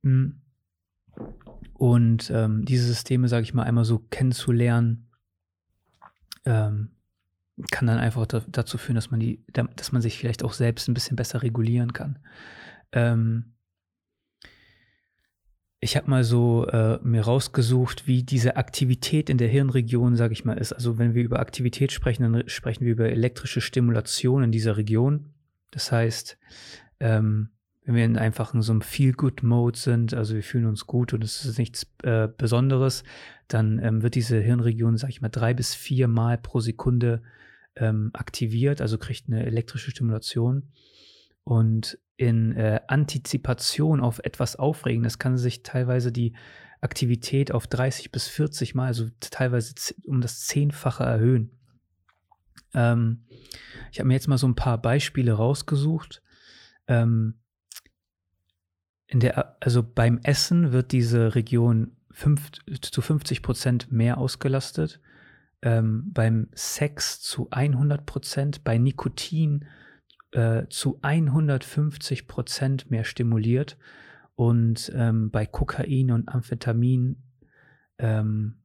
Hm. 0.02 0.42
Und 1.72 2.30
ähm, 2.30 2.66
diese 2.66 2.84
Systeme, 2.84 3.28
sage 3.28 3.44
ich 3.44 3.54
mal, 3.54 3.62
einmal 3.62 3.86
so 3.86 4.00
kennenzulernen, 4.00 5.08
ähm, 6.44 6.90
kann 7.70 7.86
dann 7.86 7.98
einfach 7.98 8.26
da, 8.26 8.42
dazu 8.46 8.76
führen, 8.76 8.96
dass 8.96 9.10
man 9.10 9.20
die, 9.20 9.42
dass 9.54 9.90
man 9.90 10.02
sich 10.02 10.18
vielleicht 10.18 10.42
auch 10.42 10.52
selbst 10.52 10.86
ein 10.86 10.92
bisschen 10.92 11.16
besser 11.16 11.40
regulieren 11.40 11.94
kann. 11.94 12.18
Ähm, 12.92 13.53
ich 15.84 15.98
habe 15.98 16.08
mal 16.08 16.24
so 16.24 16.66
äh, 16.66 16.98
mir 17.02 17.20
rausgesucht, 17.20 18.06
wie 18.06 18.22
diese 18.22 18.56
Aktivität 18.56 19.28
in 19.28 19.36
der 19.36 19.48
Hirnregion, 19.48 20.16
sage 20.16 20.32
ich 20.32 20.46
mal, 20.46 20.56
ist. 20.56 20.72
Also 20.72 20.96
wenn 20.96 21.12
wir 21.12 21.22
über 21.22 21.40
Aktivität 21.40 21.92
sprechen, 21.92 22.22
dann 22.22 22.48
sprechen 22.48 22.86
wir 22.86 22.92
über 22.92 23.10
elektrische 23.10 23.60
Stimulation 23.60 24.42
in 24.42 24.50
dieser 24.50 24.78
Region. 24.78 25.34
Das 25.70 25.92
heißt, 25.92 26.38
ähm, 27.00 27.50
wenn 27.84 27.96
wir 27.96 28.04
in 28.06 28.16
einfach 28.16 28.54
in 28.54 28.62
so 28.62 28.72
einem 28.72 28.80
Feel-Good-Mode 28.80 29.78
sind, 29.78 30.14
also 30.14 30.34
wir 30.34 30.42
fühlen 30.42 30.64
uns 30.64 30.86
gut 30.86 31.12
und 31.12 31.22
es 31.22 31.44
ist 31.44 31.58
nichts 31.58 31.86
äh, 32.02 32.28
Besonderes, 32.34 33.04
dann 33.46 33.78
ähm, 33.78 34.02
wird 34.02 34.14
diese 34.14 34.40
Hirnregion, 34.40 34.96
sage 34.96 35.10
ich 35.10 35.20
mal, 35.20 35.28
drei 35.28 35.52
bis 35.52 35.74
vier 35.74 36.08
Mal 36.08 36.38
pro 36.38 36.60
Sekunde 36.60 37.20
ähm, 37.76 38.08
aktiviert, 38.14 38.80
also 38.80 38.96
kriegt 38.96 39.28
eine 39.28 39.44
elektrische 39.44 39.90
Stimulation. 39.90 40.70
Und 41.44 41.98
in 42.16 42.56
äh, 42.56 42.80
Antizipation 42.86 44.00
auf 44.00 44.20
etwas 44.20 44.56
Aufregendes 44.56 45.18
kann 45.18 45.36
sich 45.36 45.62
teilweise 45.62 46.12
die 46.12 46.34
Aktivität 46.80 47.50
auf 47.50 47.66
30 47.66 48.12
bis 48.12 48.28
40 48.28 48.74
Mal, 48.74 48.86
also 48.86 49.08
teilweise 49.20 49.74
um 50.06 50.20
das 50.20 50.40
Zehnfache 50.46 51.02
erhöhen. 51.02 51.50
Ähm, 52.74 53.24
ich 53.90 53.98
habe 53.98 54.08
mir 54.08 54.14
jetzt 54.14 54.28
mal 54.28 54.38
so 54.38 54.46
ein 54.46 54.54
paar 54.54 54.78
Beispiele 54.80 55.32
rausgesucht. 55.32 56.22
Ähm, 56.86 57.40
in 59.06 59.20
der, 59.20 59.56
also 59.60 59.82
beim 59.82 60.18
Essen 60.22 60.72
wird 60.72 60.92
diese 60.92 61.34
Region 61.34 61.96
fünf, 62.10 62.50
zu 62.80 63.00
50 63.00 63.42
Prozent 63.42 63.92
mehr 63.92 64.18
ausgelastet. 64.18 65.00
Ähm, 65.62 66.10
beim 66.12 66.48
Sex 66.54 67.20
zu 67.22 67.48
100 67.50 68.04
Prozent, 68.04 68.64
bei 68.64 68.76
Nikotin 68.76 69.66
äh, 70.34 70.66
zu 70.68 70.98
150 71.00 72.26
Prozent 72.26 72.90
mehr 72.90 73.04
stimuliert. 73.04 73.78
Und 74.34 74.92
ähm, 74.94 75.30
bei 75.30 75.46
Kokain 75.46 76.10
und 76.10 76.28
Amphetamin 76.28 77.22
ähm, 77.98 78.56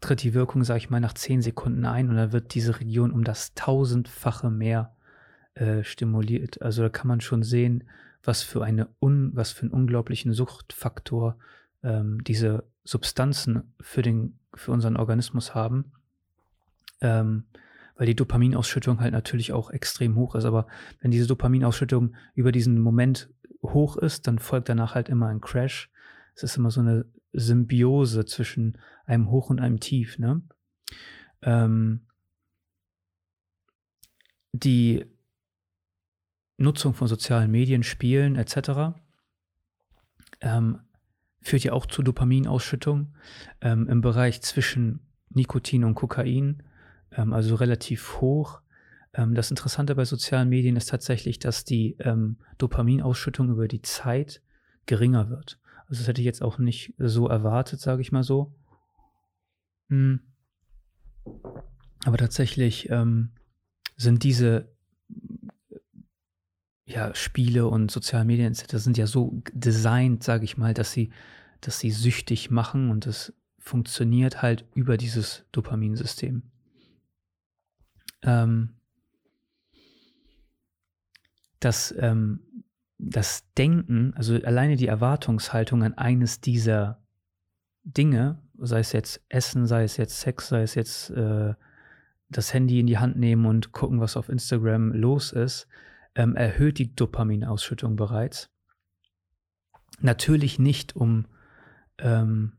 tritt 0.00 0.22
die 0.22 0.34
Wirkung, 0.34 0.62
sage 0.62 0.78
ich 0.78 0.90
mal, 0.90 1.00
nach 1.00 1.14
10 1.14 1.40
Sekunden 1.40 1.86
ein 1.86 2.10
und 2.10 2.16
dann 2.16 2.32
wird 2.32 2.54
diese 2.54 2.78
Region 2.78 3.12
um 3.12 3.24
das 3.24 3.54
tausendfache 3.54 4.50
mehr 4.50 4.94
äh, 5.54 5.82
stimuliert. 5.84 6.60
Also 6.60 6.82
da 6.82 6.90
kann 6.90 7.08
man 7.08 7.22
schon 7.22 7.42
sehen, 7.42 7.84
was 8.22 8.42
für, 8.42 8.62
eine 8.62 8.88
un, 9.00 9.30
was 9.34 9.52
für 9.52 9.62
einen 9.62 9.70
unglaublichen 9.70 10.34
Suchtfaktor 10.34 11.38
ähm, 11.82 12.22
diese 12.24 12.64
Substanzen 12.84 13.72
für, 13.80 14.02
den, 14.02 14.38
für 14.54 14.72
unseren 14.72 14.98
Organismus 14.98 15.54
haben. 15.54 15.92
Ähm, 17.00 17.44
weil 17.96 18.06
die 18.06 18.14
Dopaminausschüttung 18.14 19.00
halt 19.00 19.12
natürlich 19.12 19.52
auch 19.52 19.70
extrem 19.70 20.16
hoch 20.16 20.34
ist. 20.34 20.44
Aber 20.44 20.66
wenn 21.00 21.10
diese 21.10 21.26
Dopaminausschüttung 21.26 22.14
über 22.34 22.52
diesen 22.52 22.78
Moment 22.78 23.30
hoch 23.62 23.96
ist, 23.96 24.26
dann 24.26 24.38
folgt 24.38 24.68
danach 24.68 24.94
halt 24.94 25.08
immer 25.08 25.28
ein 25.28 25.40
Crash. 25.40 25.90
Es 26.34 26.42
ist 26.42 26.56
immer 26.56 26.70
so 26.70 26.80
eine 26.80 27.06
Symbiose 27.32 28.24
zwischen 28.26 28.78
einem 29.06 29.30
Hoch 29.30 29.50
und 29.50 29.60
einem 29.60 29.80
Tief. 29.80 30.18
Ne? 30.18 30.42
Ähm, 31.42 32.06
die 34.52 35.06
Nutzung 36.58 36.94
von 36.94 37.08
sozialen 37.08 37.50
Medien, 37.50 37.82
Spielen 37.82 38.36
etc. 38.36 38.96
Ähm, 40.40 40.80
führt 41.40 41.64
ja 41.64 41.72
auch 41.72 41.86
zu 41.86 42.02
Dopaminausschüttung 42.02 43.14
ähm, 43.60 43.88
im 43.88 44.00
Bereich 44.00 44.42
zwischen 44.42 45.00
Nikotin 45.30 45.84
und 45.84 45.94
Kokain 45.94 46.62
ähm, 47.16 47.32
also 47.32 47.54
relativ 47.54 48.20
hoch. 48.20 48.60
Ähm, 49.14 49.34
das 49.34 49.50
Interessante 49.50 49.94
bei 49.94 50.04
sozialen 50.04 50.48
Medien 50.48 50.76
ist 50.76 50.90
tatsächlich, 50.90 51.38
dass 51.38 51.64
die 51.64 51.96
ähm, 52.00 52.36
Dopaminausschüttung 52.58 53.50
über 53.50 53.68
die 53.68 53.82
Zeit 53.82 54.42
geringer 54.86 55.30
wird. 55.30 55.58
Also 55.88 56.00
das 56.00 56.08
hätte 56.08 56.20
ich 56.20 56.26
jetzt 56.26 56.42
auch 56.42 56.58
nicht 56.58 56.94
so 56.98 57.28
erwartet, 57.28 57.80
sage 57.80 58.02
ich 58.02 58.12
mal 58.12 58.22
so. 58.22 58.54
Hm. 59.88 60.20
Aber 62.04 62.18
tatsächlich 62.18 62.88
ähm, 62.90 63.30
sind 63.96 64.22
diese 64.22 64.68
ja, 66.84 67.14
Spiele 67.14 67.66
und 67.66 67.90
soziale 67.90 68.24
Medien 68.24 68.52
etc. 68.52 68.76
sind 68.76 68.96
ja 68.96 69.08
so 69.08 69.42
designt, 69.52 70.22
sage 70.22 70.44
ich 70.44 70.56
mal, 70.56 70.72
dass 70.72 70.92
sie, 70.92 71.10
dass 71.60 71.80
sie 71.80 71.90
süchtig 71.90 72.50
machen 72.50 72.90
und 72.90 73.06
es 73.06 73.32
funktioniert 73.58 74.42
halt 74.42 74.64
über 74.74 74.96
dieses 74.96 75.44
Dopaminsystem 75.50 76.44
ähm, 78.26 78.74
dass 81.60 81.94
ähm, 81.98 82.40
das 82.98 83.44
Denken, 83.56 84.12
also 84.14 84.34
alleine 84.34 84.76
die 84.76 84.86
Erwartungshaltung 84.86 85.82
an 85.82 85.94
eines 85.94 86.40
dieser 86.40 87.02
Dinge, 87.84 88.42
sei 88.58 88.80
es 88.80 88.92
jetzt 88.92 89.22
Essen, 89.28 89.66
sei 89.66 89.84
es 89.84 89.96
jetzt 89.96 90.20
Sex, 90.20 90.48
sei 90.48 90.62
es 90.62 90.74
jetzt 90.74 91.10
äh, 91.10 91.54
das 92.28 92.52
Handy 92.52 92.80
in 92.80 92.86
die 92.86 92.98
Hand 92.98 93.16
nehmen 93.16 93.46
und 93.46 93.72
gucken, 93.72 94.00
was 94.00 94.16
auf 94.16 94.28
Instagram 94.28 94.92
los 94.92 95.32
ist, 95.32 95.68
ähm, 96.14 96.34
erhöht 96.34 96.78
die 96.78 96.94
Dopaminausschüttung 96.94 97.96
bereits. 97.96 98.50
Natürlich 100.00 100.58
nicht, 100.58 100.96
um 100.96 101.26
ähm, 101.98 102.52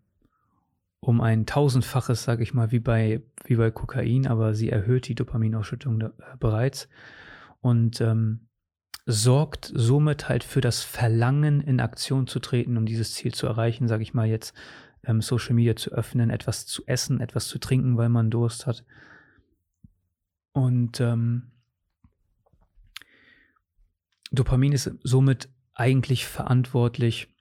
um 0.99 1.21
ein 1.21 1.45
tausendfaches, 1.45 2.23
sage 2.23 2.43
ich 2.43 2.53
mal, 2.53 2.71
wie 2.71 2.79
bei, 2.79 3.21
wie 3.45 3.55
bei 3.55 3.71
Kokain, 3.71 4.27
aber 4.27 4.53
sie 4.53 4.69
erhöht 4.69 5.07
die 5.07 5.15
Dopaminausschüttung 5.15 5.99
da, 5.99 6.07
äh, 6.07 6.37
bereits 6.39 6.89
und 7.61 8.01
ähm, 8.01 8.47
sorgt 9.05 9.71
somit 9.73 10.27
halt 10.27 10.43
für 10.43 10.61
das 10.61 10.83
Verlangen, 10.83 11.61
in 11.61 11.79
Aktion 11.79 12.27
zu 12.27 12.39
treten, 12.39 12.77
um 12.77 12.85
dieses 12.85 13.13
Ziel 13.13 13.33
zu 13.33 13.47
erreichen, 13.47 13.87
sage 13.87 14.03
ich 14.03 14.13
mal 14.13 14.27
jetzt, 14.27 14.53
ähm, 15.03 15.21
Social 15.21 15.53
Media 15.53 15.75
zu 15.75 15.91
öffnen, 15.91 16.29
etwas 16.29 16.65
zu 16.65 16.85
essen, 16.85 17.21
etwas 17.21 17.47
zu 17.47 17.57
trinken, 17.59 17.97
weil 17.97 18.09
man 18.09 18.29
Durst 18.29 18.67
hat. 18.67 18.83
Und 20.51 20.99
ähm, 20.99 21.51
Dopamin 24.31 24.73
ist 24.73 24.91
somit 25.03 25.49
eigentlich 25.73 26.25
verantwortlich, 26.25 27.33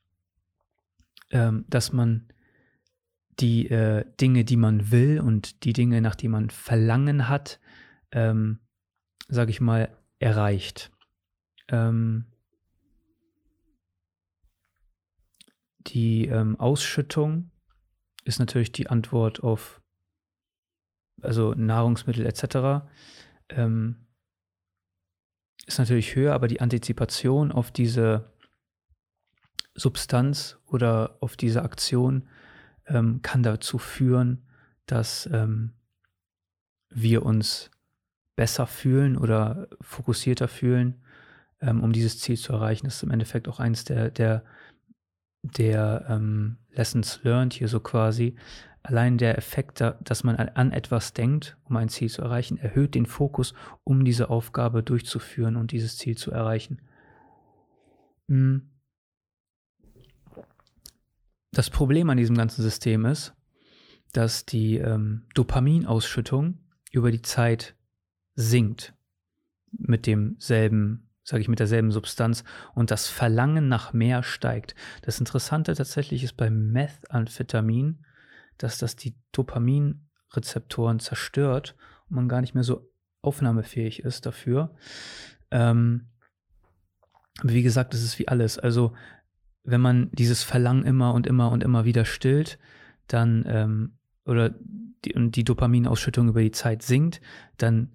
ähm, 1.30 1.64
dass 1.68 1.92
man 1.92 2.28
die 3.40 3.68
äh, 3.68 4.04
Dinge, 4.20 4.44
die 4.44 4.56
man 4.56 4.90
will 4.90 5.20
und 5.20 5.64
die 5.64 5.72
Dinge, 5.72 6.00
nach 6.00 6.14
die 6.14 6.28
man 6.28 6.50
Verlangen 6.50 7.28
hat, 7.28 7.60
ähm, 8.12 8.60
sage 9.28 9.50
ich 9.50 9.60
mal, 9.60 9.96
erreicht. 10.18 10.90
Ähm, 11.68 12.26
die 15.88 16.26
ähm, 16.26 16.58
Ausschüttung 16.58 17.50
ist 18.24 18.38
natürlich 18.38 18.72
die 18.72 18.88
Antwort 18.88 19.42
auf 19.42 19.80
also 21.22 21.54
Nahrungsmittel 21.54 22.26
etc. 22.26 22.86
Ähm, 23.48 24.06
ist 25.66 25.78
natürlich 25.78 26.14
höher, 26.14 26.34
aber 26.34 26.48
die 26.48 26.60
Antizipation 26.60 27.52
auf 27.52 27.70
diese 27.70 28.30
Substanz 29.74 30.58
oder 30.66 31.16
auf 31.20 31.36
diese 31.36 31.62
Aktion 31.62 32.28
ähm, 32.88 33.20
kann 33.22 33.42
dazu 33.42 33.78
führen, 33.78 34.42
dass 34.86 35.28
ähm, 35.32 35.72
wir 36.90 37.24
uns 37.24 37.70
besser 38.36 38.66
fühlen 38.66 39.16
oder 39.16 39.68
fokussierter 39.80 40.48
fühlen, 40.48 41.02
ähm, 41.60 41.82
um 41.82 41.92
dieses 41.92 42.20
Ziel 42.20 42.36
zu 42.36 42.52
erreichen. 42.52 42.86
Das 42.86 42.96
ist 42.96 43.02
im 43.02 43.10
Endeffekt 43.10 43.48
auch 43.48 43.60
eines 43.60 43.84
der, 43.84 44.10
der, 44.10 44.44
der 45.42 46.06
ähm, 46.08 46.58
Lessons 46.70 47.22
Learned 47.24 47.54
hier 47.54 47.68
so 47.68 47.80
quasi, 47.80 48.36
allein 48.82 49.18
der 49.18 49.36
Effekt, 49.36 49.80
dass 49.80 50.22
man 50.22 50.36
an 50.36 50.70
etwas 50.70 51.12
denkt, 51.12 51.56
um 51.64 51.76
ein 51.76 51.88
Ziel 51.88 52.08
zu 52.08 52.22
erreichen, 52.22 52.56
erhöht 52.56 52.94
den 52.94 53.06
Fokus, 53.06 53.52
um 53.82 54.04
diese 54.04 54.30
Aufgabe 54.30 54.82
durchzuführen 54.84 55.56
und 55.56 55.72
dieses 55.72 55.96
Ziel 55.96 56.16
zu 56.16 56.30
erreichen. 56.30 56.80
Hm. 58.28 58.70
Das 61.56 61.70
Problem 61.70 62.10
an 62.10 62.18
diesem 62.18 62.36
ganzen 62.36 62.60
System 62.60 63.06
ist, 63.06 63.32
dass 64.12 64.44
die 64.44 64.76
ähm, 64.76 65.22
Dopaminausschüttung 65.32 66.58
über 66.92 67.10
die 67.10 67.22
Zeit 67.22 67.74
sinkt 68.34 68.92
mit 69.70 70.04
demselben, 70.04 71.08
sage 71.24 71.40
ich, 71.40 71.48
mit 71.48 71.58
derselben 71.58 71.92
Substanz 71.92 72.44
und 72.74 72.90
das 72.90 73.08
Verlangen 73.08 73.68
nach 73.68 73.94
mehr 73.94 74.22
steigt. 74.22 74.74
Das 75.00 75.18
Interessante 75.18 75.74
tatsächlich 75.74 76.22
ist 76.24 76.36
beim 76.36 76.72
Methamphetamin, 76.72 78.04
dass 78.58 78.76
das 78.76 78.94
die 78.94 79.16
Dopaminrezeptoren 79.32 80.98
zerstört 80.98 81.74
und 82.10 82.16
man 82.16 82.28
gar 82.28 82.42
nicht 82.42 82.52
mehr 82.52 82.64
so 82.64 82.92
aufnahmefähig 83.22 84.00
ist 84.00 84.26
dafür. 84.26 84.74
Ähm, 85.50 86.08
wie 87.42 87.62
gesagt, 87.62 87.94
es 87.94 88.02
ist 88.02 88.18
wie 88.18 88.28
alles. 88.28 88.58
Also 88.58 88.92
wenn 89.66 89.80
man 89.80 90.10
dieses 90.12 90.42
Verlangen 90.42 90.84
immer 90.84 91.12
und 91.12 91.26
immer 91.26 91.50
und 91.50 91.62
immer 91.62 91.84
wieder 91.84 92.04
stillt, 92.04 92.58
dann 93.08 93.44
ähm, 93.46 93.98
oder 94.24 94.54
die, 95.04 95.14
und 95.14 95.36
die 95.36 95.44
Dopaminausschüttung 95.44 96.28
über 96.28 96.40
die 96.40 96.52
Zeit 96.52 96.82
sinkt, 96.82 97.20
dann 97.58 97.92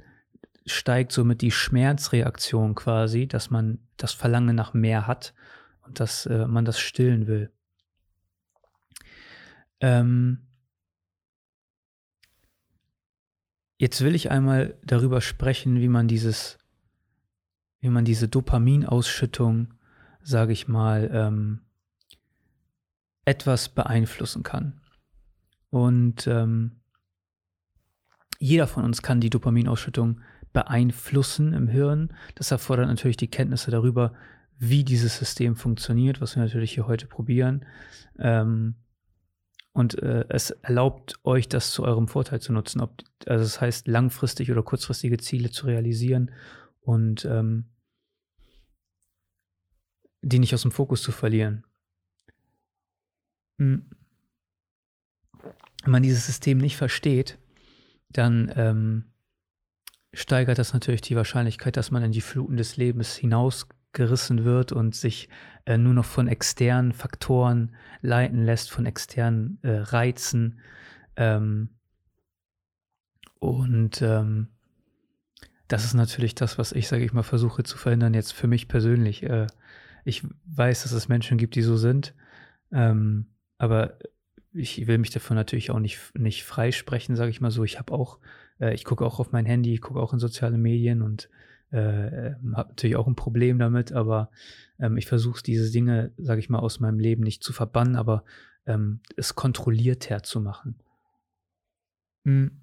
steigt 0.65 1.11
somit 1.11 1.41
die 1.41 1.51
Schmerzreaktion 1.51 2.75
quasi, 2.75 3.27
dass 3.27 3.49
man 3.49 3.79
das 3.97 4.13
Verlangen 4.13 4.55
nach 4.55 4.73
mehr 4.73 5.07
hat 5.07 5.33
und 5.81 5.99
dass 5.99 6.25
äh, 6.25 6.45
man 6.47 6.65
das 6.65 6.79
stillen 6.79 7.27
will. 7.27 7.51
Ähm 9.79 10.47
jetzt 13.77 14.01
will 14.01 14.13
ich 14.13 14.29
einmal 14.29 14.77
darüber 14.83 15.21
sprechen, 15.21 15.79
wie 15.79 15.87
man 15.87 16.07
dieses, 16.07 16.59
wie 17.79 17.89
man 17.89 18.05
diese 18.05 18.27
Dopaminausschüttung, 18.27 19.73
sage 20.23 20.53
ich 20.53 20.67
mal, 20.67 21.09
ähm, 21.13 21.61
etwas 23.25 23.69
beeinflussen 23.69 24.43
kann. 24.43 24.81
Und 25.69 26.27
ähm, 26.27 26.81
jeder 28.39 28.67
von 28.67 28.83
uns 28.83 29.01
kann 29.01 29.21
die 29.21 29.29
Dopaminausschüttung 29.29 30.21
beeinflussen 30.53 31.53
im 31.53 31.67
Hirn. 31.67 32.13
Das 32.35 32.51
erfordert 32.51 32.87
natürlich 32.87 33.17
die 33.17 33.29
Kenntnisse 33.29 33.71
darüber, 33.71 34.13
wie 34.57 34.83
dieses 34.83 35.17
System 35.17 35.55
funktioniert, 35.55 36.21
was 36.21 36.35
wir 36.35 36.43
natürlich 36.43 36.73
hier 36.73 36.87
heute 36.87 37.07
probieren. 37.07 37.65
Ähm, 38.19 38.75
und 39.73 39.97
äh, 40.03 40.25
es 40.27 40.51
erlaubt 40.51 41.19
euch, 41.23 41.47
das 41.47 41.71
zu 41.71 41.83
eurem 41.83 42.07
Vorteil 42.07 42.41
zu 42.41 42.51
nutzen. 42.51 42.81
Ob, 42.81 43.01
also 43.25 43.43
das 43.43 43.61
heißt, 43.61 43.87
langfristig 43.87 44.51
oder 44.51 44.63
kurzfristige 44.63 45.17
Ziele 45.17 45.51
zu 45.51 45.67
realisieren 45.67 46.31
und 46.81 47.25
ähm, 47.25 47.65
die 50.21 50.39
nicht 50.39 50.53
aus 50.53 50.61
dem 50.61 50.71
Fokus 50.71 51.01
zu 51.01 51.11
verlieren. 51.11 51.63
Hm. 53.57 53.85
Wenn 55.83 55.91
man 55.91 56.03
dieses 56.03 56.25
System 56.25 56.59
nicht 56.59 56.77
versteht, 56.77 57.39
dann 58.09 58.51
ähm, 58.55 59.05
steigert 60.13 60.59
das 60.59 60.73
natürlich 60.73 61.01
die 61.01 61.15
Wahrscheinlichkeit, 61.15 61.77
dass 61.77 61.91
man 61.91 62.03
in 62.03 62.11
die 62.11 62.21
Fluten 62.21 62.57
des 62.57 62.77
Lebens 62.77 63.15
hinausgerissen 63.15 64.43
wird 64.43 64.71
und 64.71 64.95
sich 64.95 65.29
äh, 65.65 65.77
nur 65.77 65.93
noch 65.93 66.05
von 66.05 66.27
externen 66.27 66.93
Faktoren 66.93 67.75
leiten 68.01 68.43
lässt, 68.43 68.71
von 68.71 68.85
externen 68.85 69.59
äh, 69.63 69.77
Reizen. 69.77 70.59
Ähm, 71.15 71.69
und 73.39 74.01
ähm, 74.01 74.47
das 75.67 75.85
ist 75.85 75.93
natürlich 75.93 76.35
das, 76.35 76.57
was 76.57 76.73
ich, 76.73 76.87
sage 76.87 77.05
ich 77.05 77.13
mal, 77.13 77.23
versuche 77.23 77.63
zu 77.63 77.77
verhindern, 77.77 78.13
jetzt 78.13 78.33
für 78.33 78.47
mich 78.47 78.67
persönlich. 78.67 79.23
Äh, 79.23 79.47
ich 80.05 80.23
weiß, 80.45 80.83
dass 80.83 80.91
es 80.91 81.07
Menschen 81.07 81.37
gibt, 81.37 81.55
die 81.55 81.61
so 81.61 81.77
sind, 81.77 82.13
ähm, 82.71 83.27
aber 83.57 83.97
ich 84.53 84.85
will 84.87 84.97
mich 84.97 85.11
davon 85.11 85.35
natürlich 85.35 85.71
auch 85.71 85.79
nicht, 85.79 85.99
nicht 86.17 86.43
freisprechen, 86.43 87.15
sage 87.15 87.31
ich 87.31 87.41
mal 87.41 87.51
so. 87.51 87.63
Ich 87.63 87.79
habe 87.79 87.93
auch 87.93 88.19
äh, 88.61 88.73
ich 88.73 88.85
gucke 88.85 89.05
auch 89.05 89.19
auf 89.19 89.31
mein 89.33 89.45
Handy, 89.45 89.73
ich 89.73 89.81
gucke 89.81 89.99
auch 89.99 90.13
in 90.13 90.19
soziale 90.19 90.57
Medien 90.57 91.01
und 91.01 91.29
äh, 91.71 92.27
ähm, 92.27 92.55
habe 92.55 92.69
natürlich 92.69 92.95
auch 92.95 93.07
ein 93.07 93.15
Problem 93.15 93.59
damit, 93.59 93.91
aber 93.91 94.29
ähm, 94.79 94.97
ich 94.97 95.07
versuche 95.07 95.41
diese 95.43 95.71
Dinge, 95.71 96.13
sage 96.17 96.39
ich 96.39 96.49
mal, 96.49 96.59
aus 96.59 96.79
meinem 96.79 96.99
Leben 96.99 97.23
nicht 97.23 97.43
zu 97.43 97.51
verbannen, 97.51 97.95
aber 97.95 98.23
ähm, 98.65 99.01
es 99.17 99.35
kontrollierter 99.35 100.23
zu 100.23 100.39
machen. 100.39 100.79
Mhm. 102.23 102.61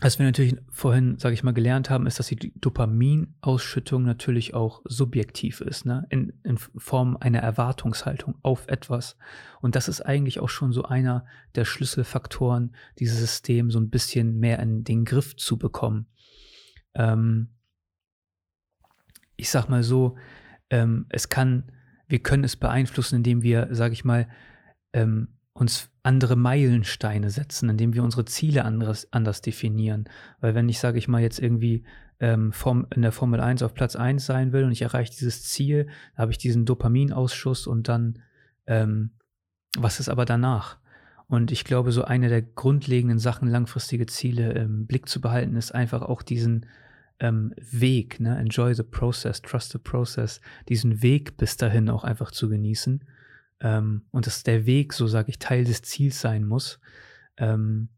Was 0.00 0.20
wir 0.20 0.26
natürlich 0.26 0.54
vorhin, 0.70 1.18
sage 1.18 1.34
ich 1.34 1.42
mal, 1.42 1.52
gelernt 1.52 1.90
haben, 1.90 2.06
ist, 2.06 2.20
dass 2.20 2.28
die 2.28 2.52
Dopaminausschüttung 2.60 4.04
natürlich 4.04 4.54
auch 4.54 4.80
subjektiv 4.84 5.60
ist, 5.60 5.86
ne? 5.86 6.06
in, 6.08 6.32
in 6.44 6.56
Form 6.56 7.16
einer 7.16 7.40
Erwartungshaltung 7.40 8.36
auf 8.42 8.68
etwas. 8.68 9.16
Und 9.60 9.74
das 9.74 9.88
ist 9.88 10.02
eigentlich 10.02 10.38
auch 10.38 10.50
schon 10.50 10.72
so 10.72 10.84
einer 10.84 11.26
der 11.56 11.64
Schlüsselfaktoren, 11.64 12.76
dieses 13.00 13.18
System 13.18 13.72
so 13.72 13.80
ein 13.80 13.90
bisschen 13.90 14.38
mehr 14.38 14.60
in 14.60 14.84
den 14.84 15.04
Griff 15.04 15.36
zu 15.36 15.58
bekommen. 15.58 16.06
Ähm, 16.94 17.48
ich 19.34 19.50
sag 19.50 19.68
mal 19.68 19.82
so, 19.82 20.16
ähm, 20.70 21.06
es 21.08 21.28
kann, 21.28 21.72
wir 22.06 22.20
können 22.20 22.44
es 22.44 22.54
beeinflussen, 22.54 23.16
indem 23.16 23.42
wir, 23.42 23.68
sage 23.72 23.94
ich 23.94 24.04
mal, 24.04 24.28
ähm, 24.92 25.38
uns 25.54 25.90
andere 26.08 26.36
Meilensteine 26.36 27.28
setzen, 27.28 27.68
indem 27.68 27.92
wir 27.92 28.02
unsere 28.02 28.24
Ziele 28.24 28.64
anders, 28.64 29.12
anders 29.12 29.42
definieren. 29.42 30.08
Weil 30.40 30.54
wenn 30.54 30.66
ich, 30.70 30.78
sage 30.78 30.96
ich 30.96 31.06
mal, 31.06 31.20
jetzt 31.20 31.38
irgendwie 31.38 31.84
ähm, 32.18 32.50
Form, 32.50 32.86
in 32.94 33.02
der 33.02 33.12
Formel 33.12 33.40
1 33.40 33.62
auf 33.62 33.74
Platz 33.74 33.94
1 33.94 34.24
sein 34.24 34.52
will 34.54 34.64
und 34.64 34.72
ich 34.72 34.80
erreiche 34.80 35.12
dieses 35.12 35.44
Ziel, 35.44 35.86
habe 36.16 36.32
ich 36.32 36.38
diesen 36.38 36.64
Dopaminausschuss 36.64 37.66
und 37.66 37.88
dann, 37.88 38.20
ähm, 38.66 39.10
was 39.76 40.00
ist 40.00 40.08
aber 40.08 40.24
danach? 40.24 40.78
Und 41.26 41.52
ich 41.52 41.64
glaube, 41.64 41.92
so 41.92 42.04
eine 42.04 42.30
der 42.30 42.40
grundlegenden 42.40 43.18
Sachen, 43.18 43.46
langfristige 43.46 44.06
Ziele 44.06 44.52
im 44.52 44.86
Blick 44.86 45.10
zu 45.10 45.20
behalten, 45.20 45.56
ist 45.56 45.74
einfach 45.74 46.00
auch 46.00 46.22
diesen 46.22 46.64
ähm, 47.20 47.52
Weg, 47.70 48.18
ne? 48.18 48.38
enjoy 48.38 48.74
the 48.74 48.82
process, 48.82 49.42
trust 49.42 49.72
the 49.72 49.78
process, 49.78 50.40
diesen 50.70 51.02
Weg 51.02 51.36
bis 51.36 51.58
dahin 51.58 51.90
auch 51.90 52.02
einfach 52.02 52.30
zu 52.30 52.48
genießen 52.48 53.04
ähm, 53.60 54.02
und 54.10 54.26
dass 54.26 54.42
der 54.42 54.66
Weg, 54.66 54.92
so 54.92 55.06
sage 55.06 55.30
ich, 55.30 55.38
Teil 55.38 55.64
des 55.64 55.82
Ziels 55.82 56.20
sein 56.20 56.44
muss. 56.44 56.80
Ähm, 57.36 57.88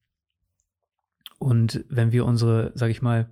und 1.38 1.84
wenn 1.88 2.12
wir 2.12 2.26
unsere, 2.26 2.72
sage 2.74 2.92
ich 2.92 3.02
mal, 3.02 3.30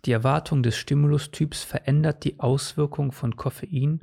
die 0.05 0.12
Erwartung 0.12 0.62
des 0.62 0.77
Stimulustyps 0.77 1.62
verändert 1.62 2.25
die 2.25 2.40
Auswirkung 2.40 3.12
von 3.12 3.37
Koffein 3.37 4.01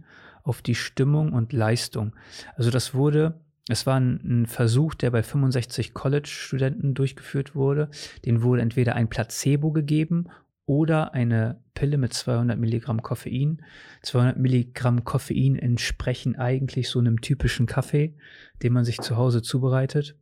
auf 0.50 0.62
die 0.64 0.76
Stimmung 0.76 1.32
und 1.32 1.54
Leistung. 1.54 2.16
Also 2.56 2.72
das 2.72 2.96
wurde, 2.96 3.40
es 3.70 3.86
war 3.86 4.00
ein, 4.00 4.20
ein 4.24 4.46
Versuch, 4.48 4.96
der 4.96 5.12
bei 5.12 5.22
65 5.22 5.94
College-Studenten 5.94 6.96
durchgeführt 6.96 7.56
wurde. 7.56 7.90
Den 8.26 8.42
wurde 8.42 8.64
entweder 8.64 8.96
ein 8.96 9.10
Placebo 9.10 9.72
gegeben 9.72 10.28
oder 10.66 11.14
eine 11.14 11.62
Pille 11.76 11.98
mit 11.98 12.14
200 12.14 12.58
Milligramm 12.58 13.04
Koffein. 13.04 13.62
200 14.02 14.38
Milligramm 14.38 15.04
Koffein 15.04 15.56
entsprechen 15.56 16.36
eigentlich 16.36 16.90
so 16.90 16.98
einem 16.98 17.22
typischen 17.22 17.68
Kaffee, 17.68 18.18
den 18.64 18.74
man 18.74 18.86
sich 18.86 19.00
zu 19.00 19.18
Hause 19.18 19.44
zubereitet. 19.44 20.18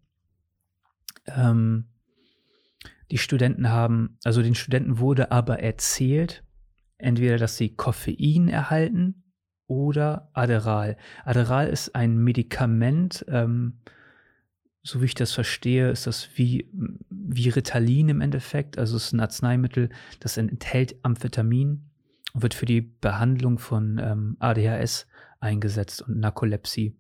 Ähm, 1.26 1.86
die 3.12 3.18
Studenten 3.18 3.70
haben, 3.70 4.18
also 4.26 4.42
den 4.42 4.56
Studenten 4.56 5.00
wurde 5.00 5.32
aber 5.32 5.60
erzählt, 5.60 6.44
entweder, 6.98 7.38
dass 7.38 7.56
sie 7.56 7.76
Koffein 7.76 8.50
erhalten 8.50 9.24
oder 9.68 10.30
Adderall. 10.34 10.98
Adderall 11.26 11.68
ist 11.68 11.96
ein 11.96 12.18
Medikament, 12.18 13.26
ähm, 13.28 13.80
so 14.84 15.02
wie 15.02 15.06
ich 15.06 15.16
das 15.16 15.34
verstehe, 15.34 15.90
ist 15.90 16.08
das 16.08 16.30
wie, 16.36 16.70
wie 17.10 17.50
Ritalin 17.50 18.10
im 18.10 18.22
Endeffekt. 18.22 18.78
Also 18.78 18.96
es 18.96 19.08
ist 19.08 19.14
ein 19.14 19.20
Arzneimittel, 19.20 19.90
das 20.22 20.38
enthält 20.38 20.96
Amphetamin 21.04 21.90
und 22.34 22.42
wird 22.42 22.54
für 22.54 22.66
die 22.66 22.82
Behandlung 22.82 23.60
von 23.60 24.00
ähm, 24.00 24.38
ADHS 24.40 25.08
eingesetzt 25.40 26.02
und 26.02 26.20
Narkolepsie. 26.20 26.96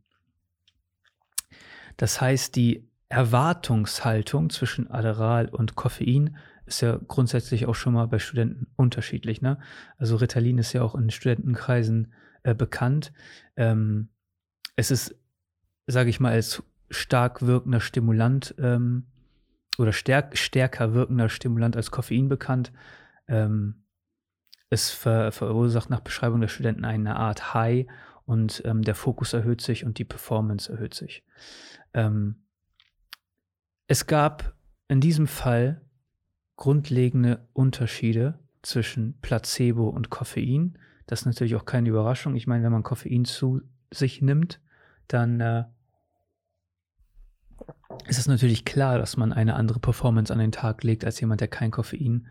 Das 1.95 2.19
heißt, 2.19 2.55
die 2.55 2.87
Erwartungshaltung 3.09 4.49
zwischen 4.49 4.91
Adderall 4.91 5.47
und 5.47 5.75
Koffein 5.75 6.35
ist 6.65 6.81
ja 6.81 6.99
grundsätzlich 7.07 7.65
auch 7.65 7.75
schon 7.75 7.93
mal 7.93 8.07
bei 8.07 8.19
Studenten 8.19 8.67
unterschiedlich. 8.75 9.41
Ne? 9.41 9.57
Also 9.97 10.17
Ritalin 10.17 10.57
ist 10.57 10.73
ja 10.73 10.81
auch 10.81 10.93
in 10.93 11.09
Studentenkreisen 11.09 12.13
äh, 12.47 12.55
bekannt. 12.55 13.11
Ähm, 13.57 14.07
es 14.77 14.89
ist, 14.89 15.15
sage 15.85 16.09
ich 16.09 16.21
mal, 16.21 16.31
als 16.31 16.63
stark 16.89 17.41
wirkender 17.41 17.81
Stimulant 17.81 18.55
ähm, 18.57 19.07
oder 19.77 19.91
stärk, 19.91 20.37
stärker 20.37 20.93
wirkender 20.93 21.27
Stimulant 21.27 21.75
als 21.75 21.91
Koffein 21.91 22.29
bekannt. 22.29 22.71
Ähm, 23.27 23.83
es 24.69 24.91
ver, 24.91 25.33
verursacht 25.33 25.89
nach 25.89 25.99
Beschreibung 25.99 26.39
der 26.39 26.47
Studenten 26.47 26.85
eine 26.85 27.17
Art 27.17 27.53
High 27.53 27.87
und 28.25 28.61
ähm, 28.65 28.81
der 28.81 28.95
Fokus 28.95 29.33
erhöht 29.33 29.59
sich 29.59 29.83
und 29.83 29.97
die 29.97 30.05
Performance 30.05 30.71
erhöht 30.71 30.93
sich. 30.93 31.25
Ähm, 31.93 32.43
es 33.87 34.07
gab 34.07 34.55
in 34.87 35.01
diesem 35.01 35.27
Fall 35.27 35.81
grundlegende 36.55 37.45
Unterschiede 37.51 38.39
zwischen 38.61 39.19
Placebo 39.19 39.89
und 39.89 40.09
Koffein. 40.09 40.77
Das 41.07 41.21
ist 41.21 41.25
natürlich 41.25 41.55
auch 41.55 41.65
keine 41.65 41.89
Überraschung. 41.89 42.35
Ich 42.35 42.47
meine, 42.47 42.63
wenn 42.63 42.71
man 42.71 42.83
Koffein 42.83 43.25
zu 43.25 43.61
sich 43.91 44.21
nimmt, 44.21 44.61
dann 45.07 45.39
äh, 45.39 45.63
ist 48.07 48.19
es 48.19 48.27
natürlich 48.27 48.65
klar, 48.65 48.97
dass 48.97 49.17
man 49.17 49.33
eine 49.33 49.55
andere 49.55 49.79
Performance 49.79 50.31
an 50.31 50.39
den 50.39 50.51
Tag 50.51 50.83
legt 50.83 51.05
als 51.05 51.19
jemand, 51.19 51.41
der 51.41 51.47
kein 51.47 51.71
Koffein 51.71 52.27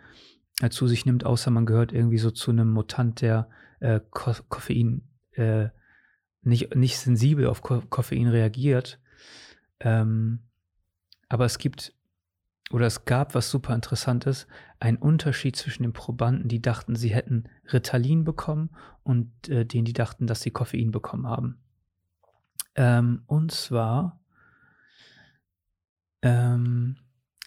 äh, 0.60 0.68
zu 0.68 0.86
sich 0.86 1.06
nimmt, 1.06 1.24
außer 1.24 1.50
man 1.50 1.66
gehört 1.66 1.92
irgendwie 1.92 2.18
so 2.18 2.30
zu 2.30 2.50
einem 2.50 2.70
Mutant, 2.70 3.22
der 3.22 3.48
äh, 3.80 4.00
Ko 4.10 4.32
Koffein 4.48 5.08
äh, 5.32 5.68
nicht, 6.42 6.76
nicht 6.76 6.98
sensibel 6.98 7.46
auf 7.46 7.62
Ko 7.62 7.82
Koffein 7.88 8.28
reagiert. 8.28 9.00
Ähm, 9.80 10.44
aber 11.28 11.46
es 11.46 11.58
gibt 11.58 11.95
oder 12.72 12.86
es 12.86 13.04
gab 13.04 13.34
was 13.34 13.50
super 13.50 13.74
interessantes, 13.74 14.46
einen 14.80 14.96
Unterschied 14.96 15.56
zwischen 15.56 15.84
den 15.84 15.92
Probanden, 15.92 16.48
die 16.48 16.60
dachten, 16.60 16.96
sie 16.96 17.14
hätten 17.14 17.44
Ritalin 17.72 18.24
bekommen 18.24 18.70
und 19.02 19.48
äh, 19.48 19.64
denen, 19.64 19.84
die 19.84 19.92
dachten, 19.92 20.26
dass 20.26 20.42
sie 20.42 20.50
Koffein 20.50 20.90
bekommen 20.90 21.26
haben. 21.26 21.58
Ähm, 22.74 23.22
und 23.26 23.52
zwar 23.52 24.20
ähm, 26.22 26.96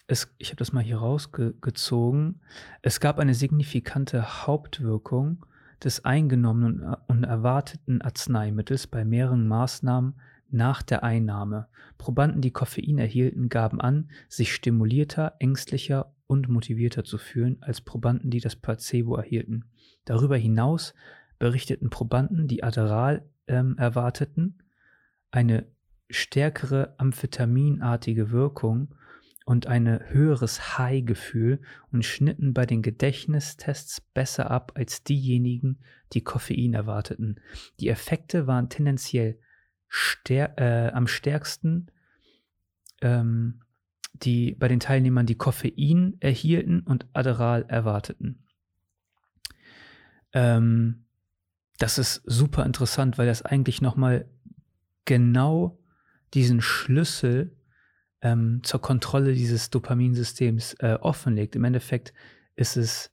es, 0.06 0.34
ich 0.38 0.48
habe 0.48 0.56
das 0.56 0.72
mal 0.72 0.82
hier 0.82 0.98
rausgezogen. 0.98 2.40
Es 2.82 3.00
gab 3.00 3.18
eine 3.18 3.34
signifikante 3.34 4.46
Hauptwirkung 4.46 5.46
des 5.84 6.04
eingenommenen 6.04 6.94
und 7.06 7.24
erwarteten 7.24 8.02
Arzneimittels 8.02 8.86
bei 8.86 9.04
mehreren 9.04 9.46
Maßnahmen 9.46 10.14
nach 10.52 10.82
der 10.82 11.02
Einnahme. 11.02 11.68
Probanden, 11.98 12.40
die 12.40 12.50
Koffein 12.50 12.98
erhielten, 12.98 13.48
gaben 13.48 13.80
an, 13.80 14.10
sich 14.28 14.54
stimulierter, 14.54 15.34
ängstlicher 15.38 16.14
und 16.26 16.48
motivierter 16.48 17.04
zu 17.04 17.18
fühlen 17.18 17.58
als 17.60 17.80
Probanden, 17.80 18.30
die 18.30 18.40
das 18.40 18.56
Placebo 18.56 19.16
erhielten. 19.16 19.64
Darüber 20.04 20.36
hinaus 20.36 20.94
berichteten 21.38 21.90
Probanden, 21.90 22.46
die 22.46 22.62
Adderall 22.62 23.28
ähm, 23.46 23.76
erwarteten, 23.78 24.58
eine 25.30 25.66
stärkere 26.08 26.94
amphetaminartige 26.98 28.30
Wirkung 28.30 28.94
und 29.44 29.66
ein 29.66 29.86
höheres 30.10 30.78
High-Gefühl 30.78 31.60
und 31.90 32.04
schnitten 32.04 32.54
bei 32.54 32.66
den 32.66 32.82
Gedächtnistests 32.82 34.00
besser 34.00 34.50
ab 34.50 34.72
als 34.76 35.02
diejenigen, 35.02 35.80
die 36.12 36.22
Koffein 36.22 36.74
erwarteten. 36.74 37.40
Die 37.80 37.88
Effekte 37.88 38.46
waren 38.46 38.68
tendenziell 38.68 39.40
stär 39.90 40.58
äh, 40.58 40.92
am 40.92 41.06
stärksten 41.06 41.90
ähm, 43.02 43.60
die, 44.14 44.54
bei 44.54 44.68
den 44.68 44.80
Teilnehmern, 44.80 45.26
die 45.26 45.34
Koffein 45.36 46.16
erhielten 46.20 46.80
und 46.80 47.06
Adderall 47.12 47.64
erwarteten. 47.68 48.44
Ähm, 50.32 51.04
das 51.78 51.98
ist 51.98 52.22
super 52.24 52.64
interessant, 52.64 53.18
weil 53.18 53.26
das 53.26 53.42
eigentlich 53.42 53.82
nochmal 53.82 54.28
genau 55.06 55.78
diesen 56.34 56.60
Schlüssel 56.60 57.56
ähm, 58.22 58.60
zur 58.62 58.80
Kontrolle 58.80 59.32
dieses 59.32 59.70
Dopaminsystems 59.70 60.74
äh, 60.74 60.98
offenlegt. 61.00 61.56
Im 61.56 61.64
Endeffekt 61.64 62.12
ist 62.54 62.76
es 62.76 63.10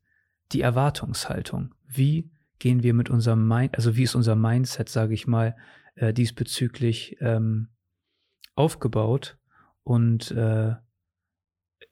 die 0.52 0.62
Erwartungshaltung. 0.62 1.74
Wie 1.88 2.30
gehen 2.60 2.84
wir 2.84 2.94
mit 2.94 3.10
unserem 3.10 3.48
Mind, 3.48 3.76
also 3.76 3.96
wie 3.96 4.04
ist 4.04 4.16
unser 4.16 4.36
Mindset, 4.36 4.90
sage 4.90 5.14
ich 5.14 5.26
mal, 5.28 5.56
äh, 5.98 6.14
diesbezüglich 6.14 7.18
ähm, 7.20 7.70
aufgebaut? 8.56 9.38
Und 9.84 10.32
äh, 10.32 10.76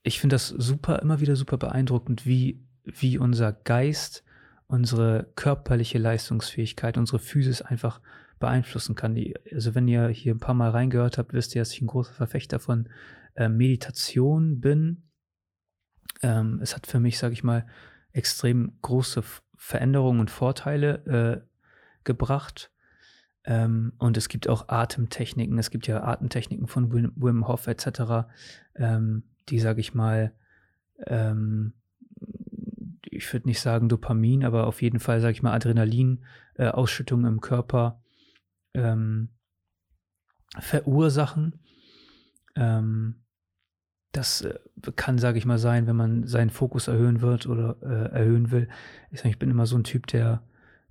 ich 0.04 0.20
finde 0.20 0.36
das 0.36 0.50
super, 0.50 1.02
immer 1.02 1.20
wieder 1.20 1.36
super 1.36 1.58
beeindruckend, 1.58 2.26
wie, 2.26 2.66
wie 2.84 3.18
unser 3.18 3.54
Geist, 3.54 4.24
unsere 4.68 5.32
körperliche 5.36 5.98
Leistungsfähigkeit, 5.98 6.98
unsere 6.98 7.20
Physis 7.20 7.62
einfach 7.62 8.02
beeinflussen 8.40 8.96
kann. 8.96 9.16
Die, 9.16 9.36
also 9.52 9.76
wenn 9.76 9.88
ihr 9.88 10.08
hier 10.08 10.34
ein 10.34 10.40
paar 10.40 10.56
Mal 10.56 10.72
reingehört 10.72 11.18
habt, 11.18 11.34
wisst 11.34 11.56
ihr, 11.56 11.62
dass 11.62 11.72
ich 11.72 11.82
ein 11.82 11.88
großer 11.88 12.14
Verfechter 12.14 12.60
von 12.60 12.90
äh, 13.36 13.50
Meditation 13.50 14.60
bin. 14.60 15.10
Ähm, 16.22 16.60
es 16.62 16.76
hat 16.76 16.88
für 16.88 17.00
mich, 17.00 17.18
sage 17.18 17.34
ich 17.34 17.44
mal, 17.44 17.66
extrem 18.12 18.78
große 18.82 19.24
Veränderungen 19.56 20.20
und 20.20 20.32
Vorteile 20.32 21.44
äh, 21.44 21.48
gebracht. 22.04 22.72
Ähm, 23.46 23.94
und 23.98 24.18
es 24.18 24.28
gibt 24.30 24.50
auch 24.50 24.70
Atemtechniken, 24.70 25.58
es 25.60 25.70
gibt 25.70 25.88
ja 25.88 26.04
Atemtechniken 26.04 26.68
von 26.68 26.92
Wim, 26.92 27.14
Wim 27.16 27.48
Hof 27.48 27.68
etc., 27.68 28.28
ähm, 28.76 29.24
die, 29.50 29.60
sage 29.60 29.82
ich 29.82 29.94
mal, 29.94 30.32
ähm, 31.06 31.74
ich 33.04 33.32
würde 33.32 33.48
nicht 33.48 33.62
sagen 33.62 33.90
Dopamin, 33.90 34.44
aber 34.44 34.68
auf 34.68 34.82
jeden 34.82 35.00
Fall, 35.00 35.22
sage 35.22 35.34
ich 35.34 35.44
mal, 35.44 35.54
Adrenalin-Ausschüttung 35.54 37.24
äh, 37.24 37.28
im 37.28 37.42
Körper 37.42 38.02
ähm, 38.74 39.30
verursachen. 40.60 41.60
Ähm, 42.56 43.16
das 44.12 44.42
äh, 44.42 44.58
kann, 44.96 45.18
sage 45.18 45.38
ich 45.38 45.46
mal, 45.46 45.60
sein, 45.60 45.88
wenn 45.88 45.96
man 45.96 46.28
seinen 46.28 46.50
Fokus 46.50 46.88
erhöhen 46.88 47.22
wird 47.22 47.48
oder 47.48 47.78
äh, 47.82 48.16
erhöhen 48.16 48.52
will. 48.52 48.68
Ich, 49.12 49.22
sag, 49.22 49.30
ich 49.30 49.40
bin 49.40 49.50
immer 49.50 49.66
so 49.66 49.78
ein 49.78 49.84
Typ, 49.84 50.08
der, 50.08 50.42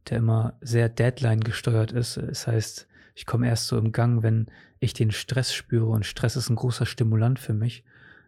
der 0.07 0.19
immer 0.19 0.59
sehr 0.61 0.88
Deadline 0.88 1.40
gesteuert 1.40 1.93
ist. 1.93 2.17
Das 2.17 2.47
heißt, 2.47 2.88
ich 3.14 3.27
komme 3.27 3.49
erst 3.49 3.69
so 3.69 3.79
im 3.79 3.93
Gang, 3.93 4.23
wenn 4.23 4.47
ich 4.79 4.93
den 4.93 5.11
Stress 5.11 5.55
spüre 5.55 5.87
und 5.87 6.05
Stress 6.05 6.37
ist 6.37 6.51
ein 6.51 6.57
großer 6.57 6.87
Stimulant 6.87 7.38
für 7.38 7.55
mich, 7.55 7.85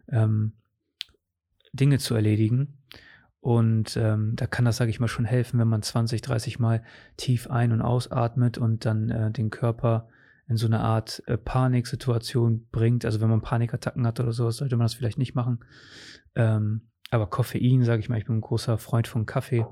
ähm, 0.09 0.53
Dinge 1.73 1.99
zu 1.99 2.15
erledigen. 2.15 2.77
Und 3.39 3.95
ähm, 3.97 4.35
da 4.35 4.47
kann 4.47 4.65
das, 4.65 4.77
sage 4.77 4.89
ich 4.89 4.99
mal, 4.99 5.07
schon 5.07 5.25
helfen, 5.25 5.59
wenn 5.59 5.67
man 5.67 5.81
20, 5.81 6.21
30 6.21 6.59
Mal 6.59 6.83
tief 7.17 7.49
ein- 7.49 7.71
und 7.71 7.81
ausatmet 7.81 8.57
und 8.57 8.85
dann 8.85 9.09
äh, 9.09 9.31
den 9.31 9.51
Körper 9.51 10.09
in 10.47 10.57
so 10.57 10.65
eine 10.65 10.79
Art 10.79 11.21
äh, 11.27 11.37
Paniksituation 11.37 12.67
bringt. 12.71 13.05
Also 13.05 13.21
wenn 13.21 13.29
man 13.29 13.41
Panikattacken 13.41 14.07
hat 14.07 14.19
oder 14.19 14.31
sowas, 14.31 14.57
sollte 14.57 14.77
man 14.77 14.85
das 14.85 14.95
vielleicht 14.95 15.17
nicht 15.17 15.35
machen. 15.35 15.59
Ähm, 16.35 16.89
aber 17.11 17.27
Koffein, 17.27 17.83
sage 17.83 17.99
ich 17.99 18.09
mal, 18.09 18.17
ich 18.17 18.25
bin 18.25 18.37
ein 18.37 18.41
großer 18.41 18.77
Freund 18.77 19.07
von 19.07 19.25
Kaffee, 19.25 19.65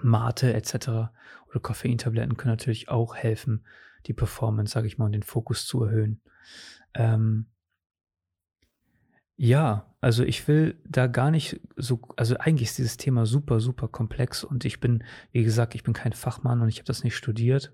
Mate 0.00 0.52
etc. 0.54 1.10
oder 1.48 1.60
Koffeintabletten 1.60 2.36
können 2.36 2.52
natürlich 2.52 2.88
auch 2.88 3.16
helfen, 3.16 3.64
die 4.06 4.12
Performance, 4.12 4.72
sage 4.72 4.86
ich 4.86 4.98
mal, 4.98 5.06
und 5.06 5.12
den 5.12 5.22
Fokus 5.22 5.66
zu 5.66 5.84
erhöhen. 5.84 6.20
Ähm, 6.94 7.46
ja, 9.36 9.94
also 10.00 10.24
ich 10.24 10.48
will 10.48 10.80
da 10.84 11.06
gar 11.06 11.30
nicht 11.30 11.60
so, 11.76 12.00
also 12.16 12.36
eigentlich 12.38 12.70
ist 12.70 12.78
dieses 12.78 12.96
Thema 12.96 13.24
super, 13.24 13.60
super 13.60 13.88
komplex 13.88 14.42
und 14.44 14.64
ich 14.64 14.80
bin, 14.80 15.04
wie 15.32 15.44
gesagt, 15.44 15.74
ich 15.74 15.84
bin 15.84 15.94
kein 15.94 16.12
Fachmann 16.12 16.60
und 16.60 16.68
ich 16.68 16.78
habe 16.78 16.86
das 16.86 17.04
nicht 17.04 17.16
studiert. 17.16 17.72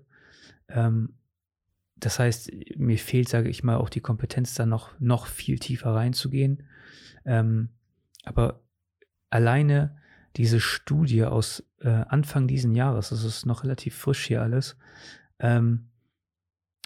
Ähm, 0.67 1.15
das 1.95 2.19
heißt, 2.19 2.51
mir 2.77 2.97
fehlt, 2.97 3.29
sage 3.29 3.49
ich 3.49 3.63
mal, 3.63 3.77
auch 3.77 3.89
die 3.89 4.01
Kompetenz, 4.01 4.53
da 4.53 4.65
noch, 4.65 4.99
noch 4.99 5.27
viel 5.27 5.57
tiefer 5.59 5.95
reinzugehen. 5.95 6.63
Ähm, 7.25 7.69
aber 8.25 8.61
alleine 9.29 9.97
diese 10.37 10.59
Studie 10.59 11.23
aus 11.23 11.63
äh, 11.79 11.89
Anfang 11.89 12.47
diesen 12.47 12.75
Jahres, 12.75 13.09
das 13.09 13.23
ist 13.23 13.45
noch 13.45 13.63
relativ 13.63 13.95
frisch 13.95 14.25
hier 14.25 14.41
alles, 14.41 14.77
ähm, 15.39 15.89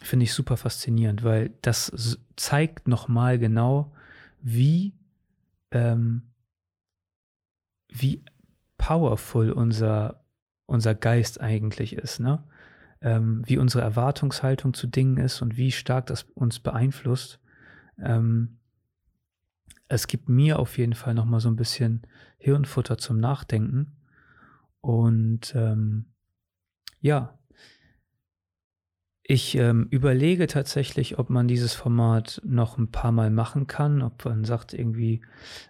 finde 0.02 0.24
ich 0.24 0.34
super 0.34 0.58
faszinierend, 0.58 1.24
weil 1.24 1.52
das 1.62 2.18
zeigt 2.36 2.88
nochmal 2.88 3.38
genau, 3.38 3.94
wie, 4.42 4.94
ähm, 5.72 6.24
wie 7.90 8.24
powerful 8.78 9.52
unser, 9.52 10.24
unser 10.66 10.96
Geist 10.96 11.42
eigentlich 11.42 11.94
ist. 11.94 12.20
Ne? 12.20 12.44
ähm, 13.02 13.44
wie 13.46 13.58
unsere 13.58 13.84
Erwartungshaltung 13.84 14.74
zu 14.74 14.88
Dingen 14.88 15.18
ist 15.18 15.42
und 15.42 15.58
wie 15.58 15.72
stark 15.72 16.08
das 16.08 16.24
uns 16.36 16.60
beeinflusst. 16.60 17.40
Ähm, 17.98 18.59
es 19.88 20.08
gibt 20.08 20.30
mir 20.30 20.60
auf 20.60 20.78
jeden 20.78 20.94
Fall 20.94 21.14
nochmal 21.14 21.40
so 21.40 21.50
ein 21.50 21.56
bisschen 21.56 22.04
Hirnfutter 22.38 22.98
zum 22.98 23.20
Nachdenken. 23.20 23.98
Und 24.82 25.54
ähm, 25.56 26.06
ja, 27.02 27.40
ich 29.24 29.56
ähm, 29.56 29.88
überlege 29.92 30.48
tatsächlich, 30.48 31.20
ob 31.20 31.30
man 31.30 31.48
dieses 31.48 31.76
Format 31.76 32.42
noch 32.44 32.78
ein 32.78 32.92
paar 32.92 33.12
Mal 33.12 33.30
machen 33.30 33.68
kann, 33.68 34.02
ob 34.02 34.26
man 34.26 34.44
sagt 34.44 34.74
irgendwie, 34.74 35.22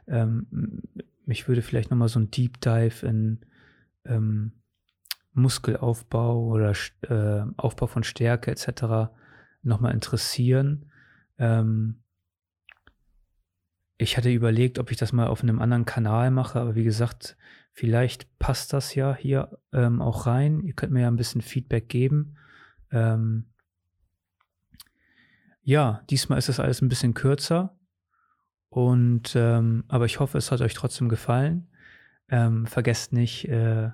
ähm, 0.07 0.81
mich 1.25 1.47
würde 1.47 1.61
vielleicht 1.61 1.91
nochmal 1.91 2.07
so 2.07 2.19
ein 2.19 2.31
Deep 2.31 2.61
Dive 2.61 3.05
in 3.05 3.39
ähm, 4.05 4.53
Muskelaufbau 5.33 6.41
oder 6.47 6.73
äh, 7.01 7.43
Aufbau 7.57 7.87
von 7.87 8.03
Stärke 8.03 8.51
etc. 8.51 9.11
nochmal 9.61 9.93
interessieren. 9.93 10.91
Ähm, 11.37 12.01
ich 14.01 14.15
hatte 14.15 14.31
überlegt, 14.31 14.79
ob 14.79 14.91
ich 14.91 14.97
das 14.97 15.11
mal 15.11 15.27
auf 15.27 15.43
einem 15.43 15.59
anderen 15.59 15.85
Kanal 15.85 16.31
mache, 16.31 16.59
aber 16.59 16.73
wie 16.75 16.85
gesagt, 16.85 17.35
vielleicht 17.73 18.39
passt 18.39 18.71
das 18.71 18.95
ja 18.95 19.13
hier 19.13 19.59
ähm, 19.73 20.01
auch 20.01 20.25
rein. 20.25 20.61
Ihr 20.61 20.73
könnt 20.73 20.93
mir 20.93 21.01
ja 21.01 21.07
ein 21.09 21.17
bisschen 21.17 21.41
Feedback 21.41 21.89
geben. 21.89 22.37
Ähm, 22.91 23.47
ja, 25.61 26.01
diesmal 26.09 26.39
ist 26.39 26.47
das 26.47 26.61
alles 26.61 26.81
ein 26.81 26.87
bisschen 26.87 27.13
kürzer. 27.13 27.77
Und 28.69 29.33
ähm, 29.35 29.83
aber 29.89 30.05
ich 30.05 30.21
hoffe, 30.21 30.37
es 30.37 30.49
hat 30.49 30.61
euch 30.61 30.75
trotzdem 30.75 31.09
gefallen. 31.09 31.67
Ähm, 32.29 32.67
vergesst 32.67 33.11
nicht, 33.11 33.49
äh, 33.49 33.89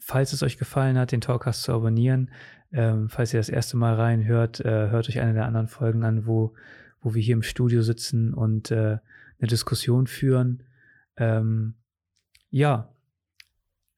falls 0.00 0.32
es 0.32 0.42
euch 0.42 0.58
gefallen 0.58 0.98
hat, 0.98 1.12
den 1.12 1.20
Talkcast 1.20 1.62
zu 1.62 1.72
abonnieren. 1.72 2.32
Ähm, 2.72 3.08
falls 3.08 3.32
ihr 3.32 3.38
das 3.38 3.50
erste 3.50 3.76
Mal 3.76 3.94
reinhört, 3.94 4.58
äh, 4.60 4.88
hört 4.90 5.08
euch 5.08 5.20
eine 5.20 5.34
der 5.34 5.46
anderen 5.46 5.68
Folgen 5.68 6.02
an, 6.02 6.26
wo, 6.26 6.54
wo 7.00 7.14
wir 7.14 7.22
hier 7.22 7.34
im 7.34 7.42
Studio 7.42 7.82
sitzen 7.82 8.34
und 8.34 8.72
äh, 8.72 8.98
eine 9.38 9.48
Diskussion 9.48 10.06
führen. 10.06 10.62
Ähm, 11.16 11.74
ja, 12.50 12.88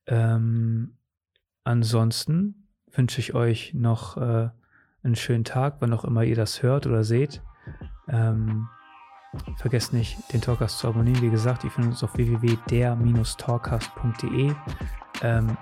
ähm, 0.07 0.97
ansonsten 1.65 2.69
wünsche 2.93 3.21
ich 3.21 3.35
euch 3.35 3.75
noch 3.75 4.17
äh, 4.17 4.49
einen 5.03 5.17
schönen 5.17 5.45
Tag, 5.45 5.77
wann 5.81 5.93
auch 5.93 6.05
immer 6.05 6.23
ihr 6.25 6.37
das 6.37 6.63
hört 6.63 6.87
oder 6.87 7.05
seht. 7.05 7.43
Ähm, 8.09 8.69
vergesst 9.57 9.93
nicht, 9.93 10.17
den 10.33 10.41
Talkcast 10.41 10.79
zu 10.79 10.89
abonnieren. 10.89 11.21
Wie 11.23 11.31
gesagt, 11.31 11.63
ihr 11.65 11.71
findet 11.71 11.93
uns 11.93 12.03
auf 12.03 12.17
www.der-talkcast.de. 12.17 14.55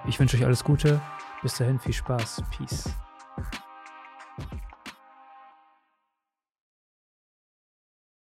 Ich 0.06 0.20
wünsche 0.20 0.36
euch 0.36 0.44
alles 0.44 0.62
Gute. 0.64 1.00
Bis 1.42 1.58
dahin, 1.58 1.78
viel 1.78 1.92
Spaß. 1.92 2.42
Peace. 2.50 2.90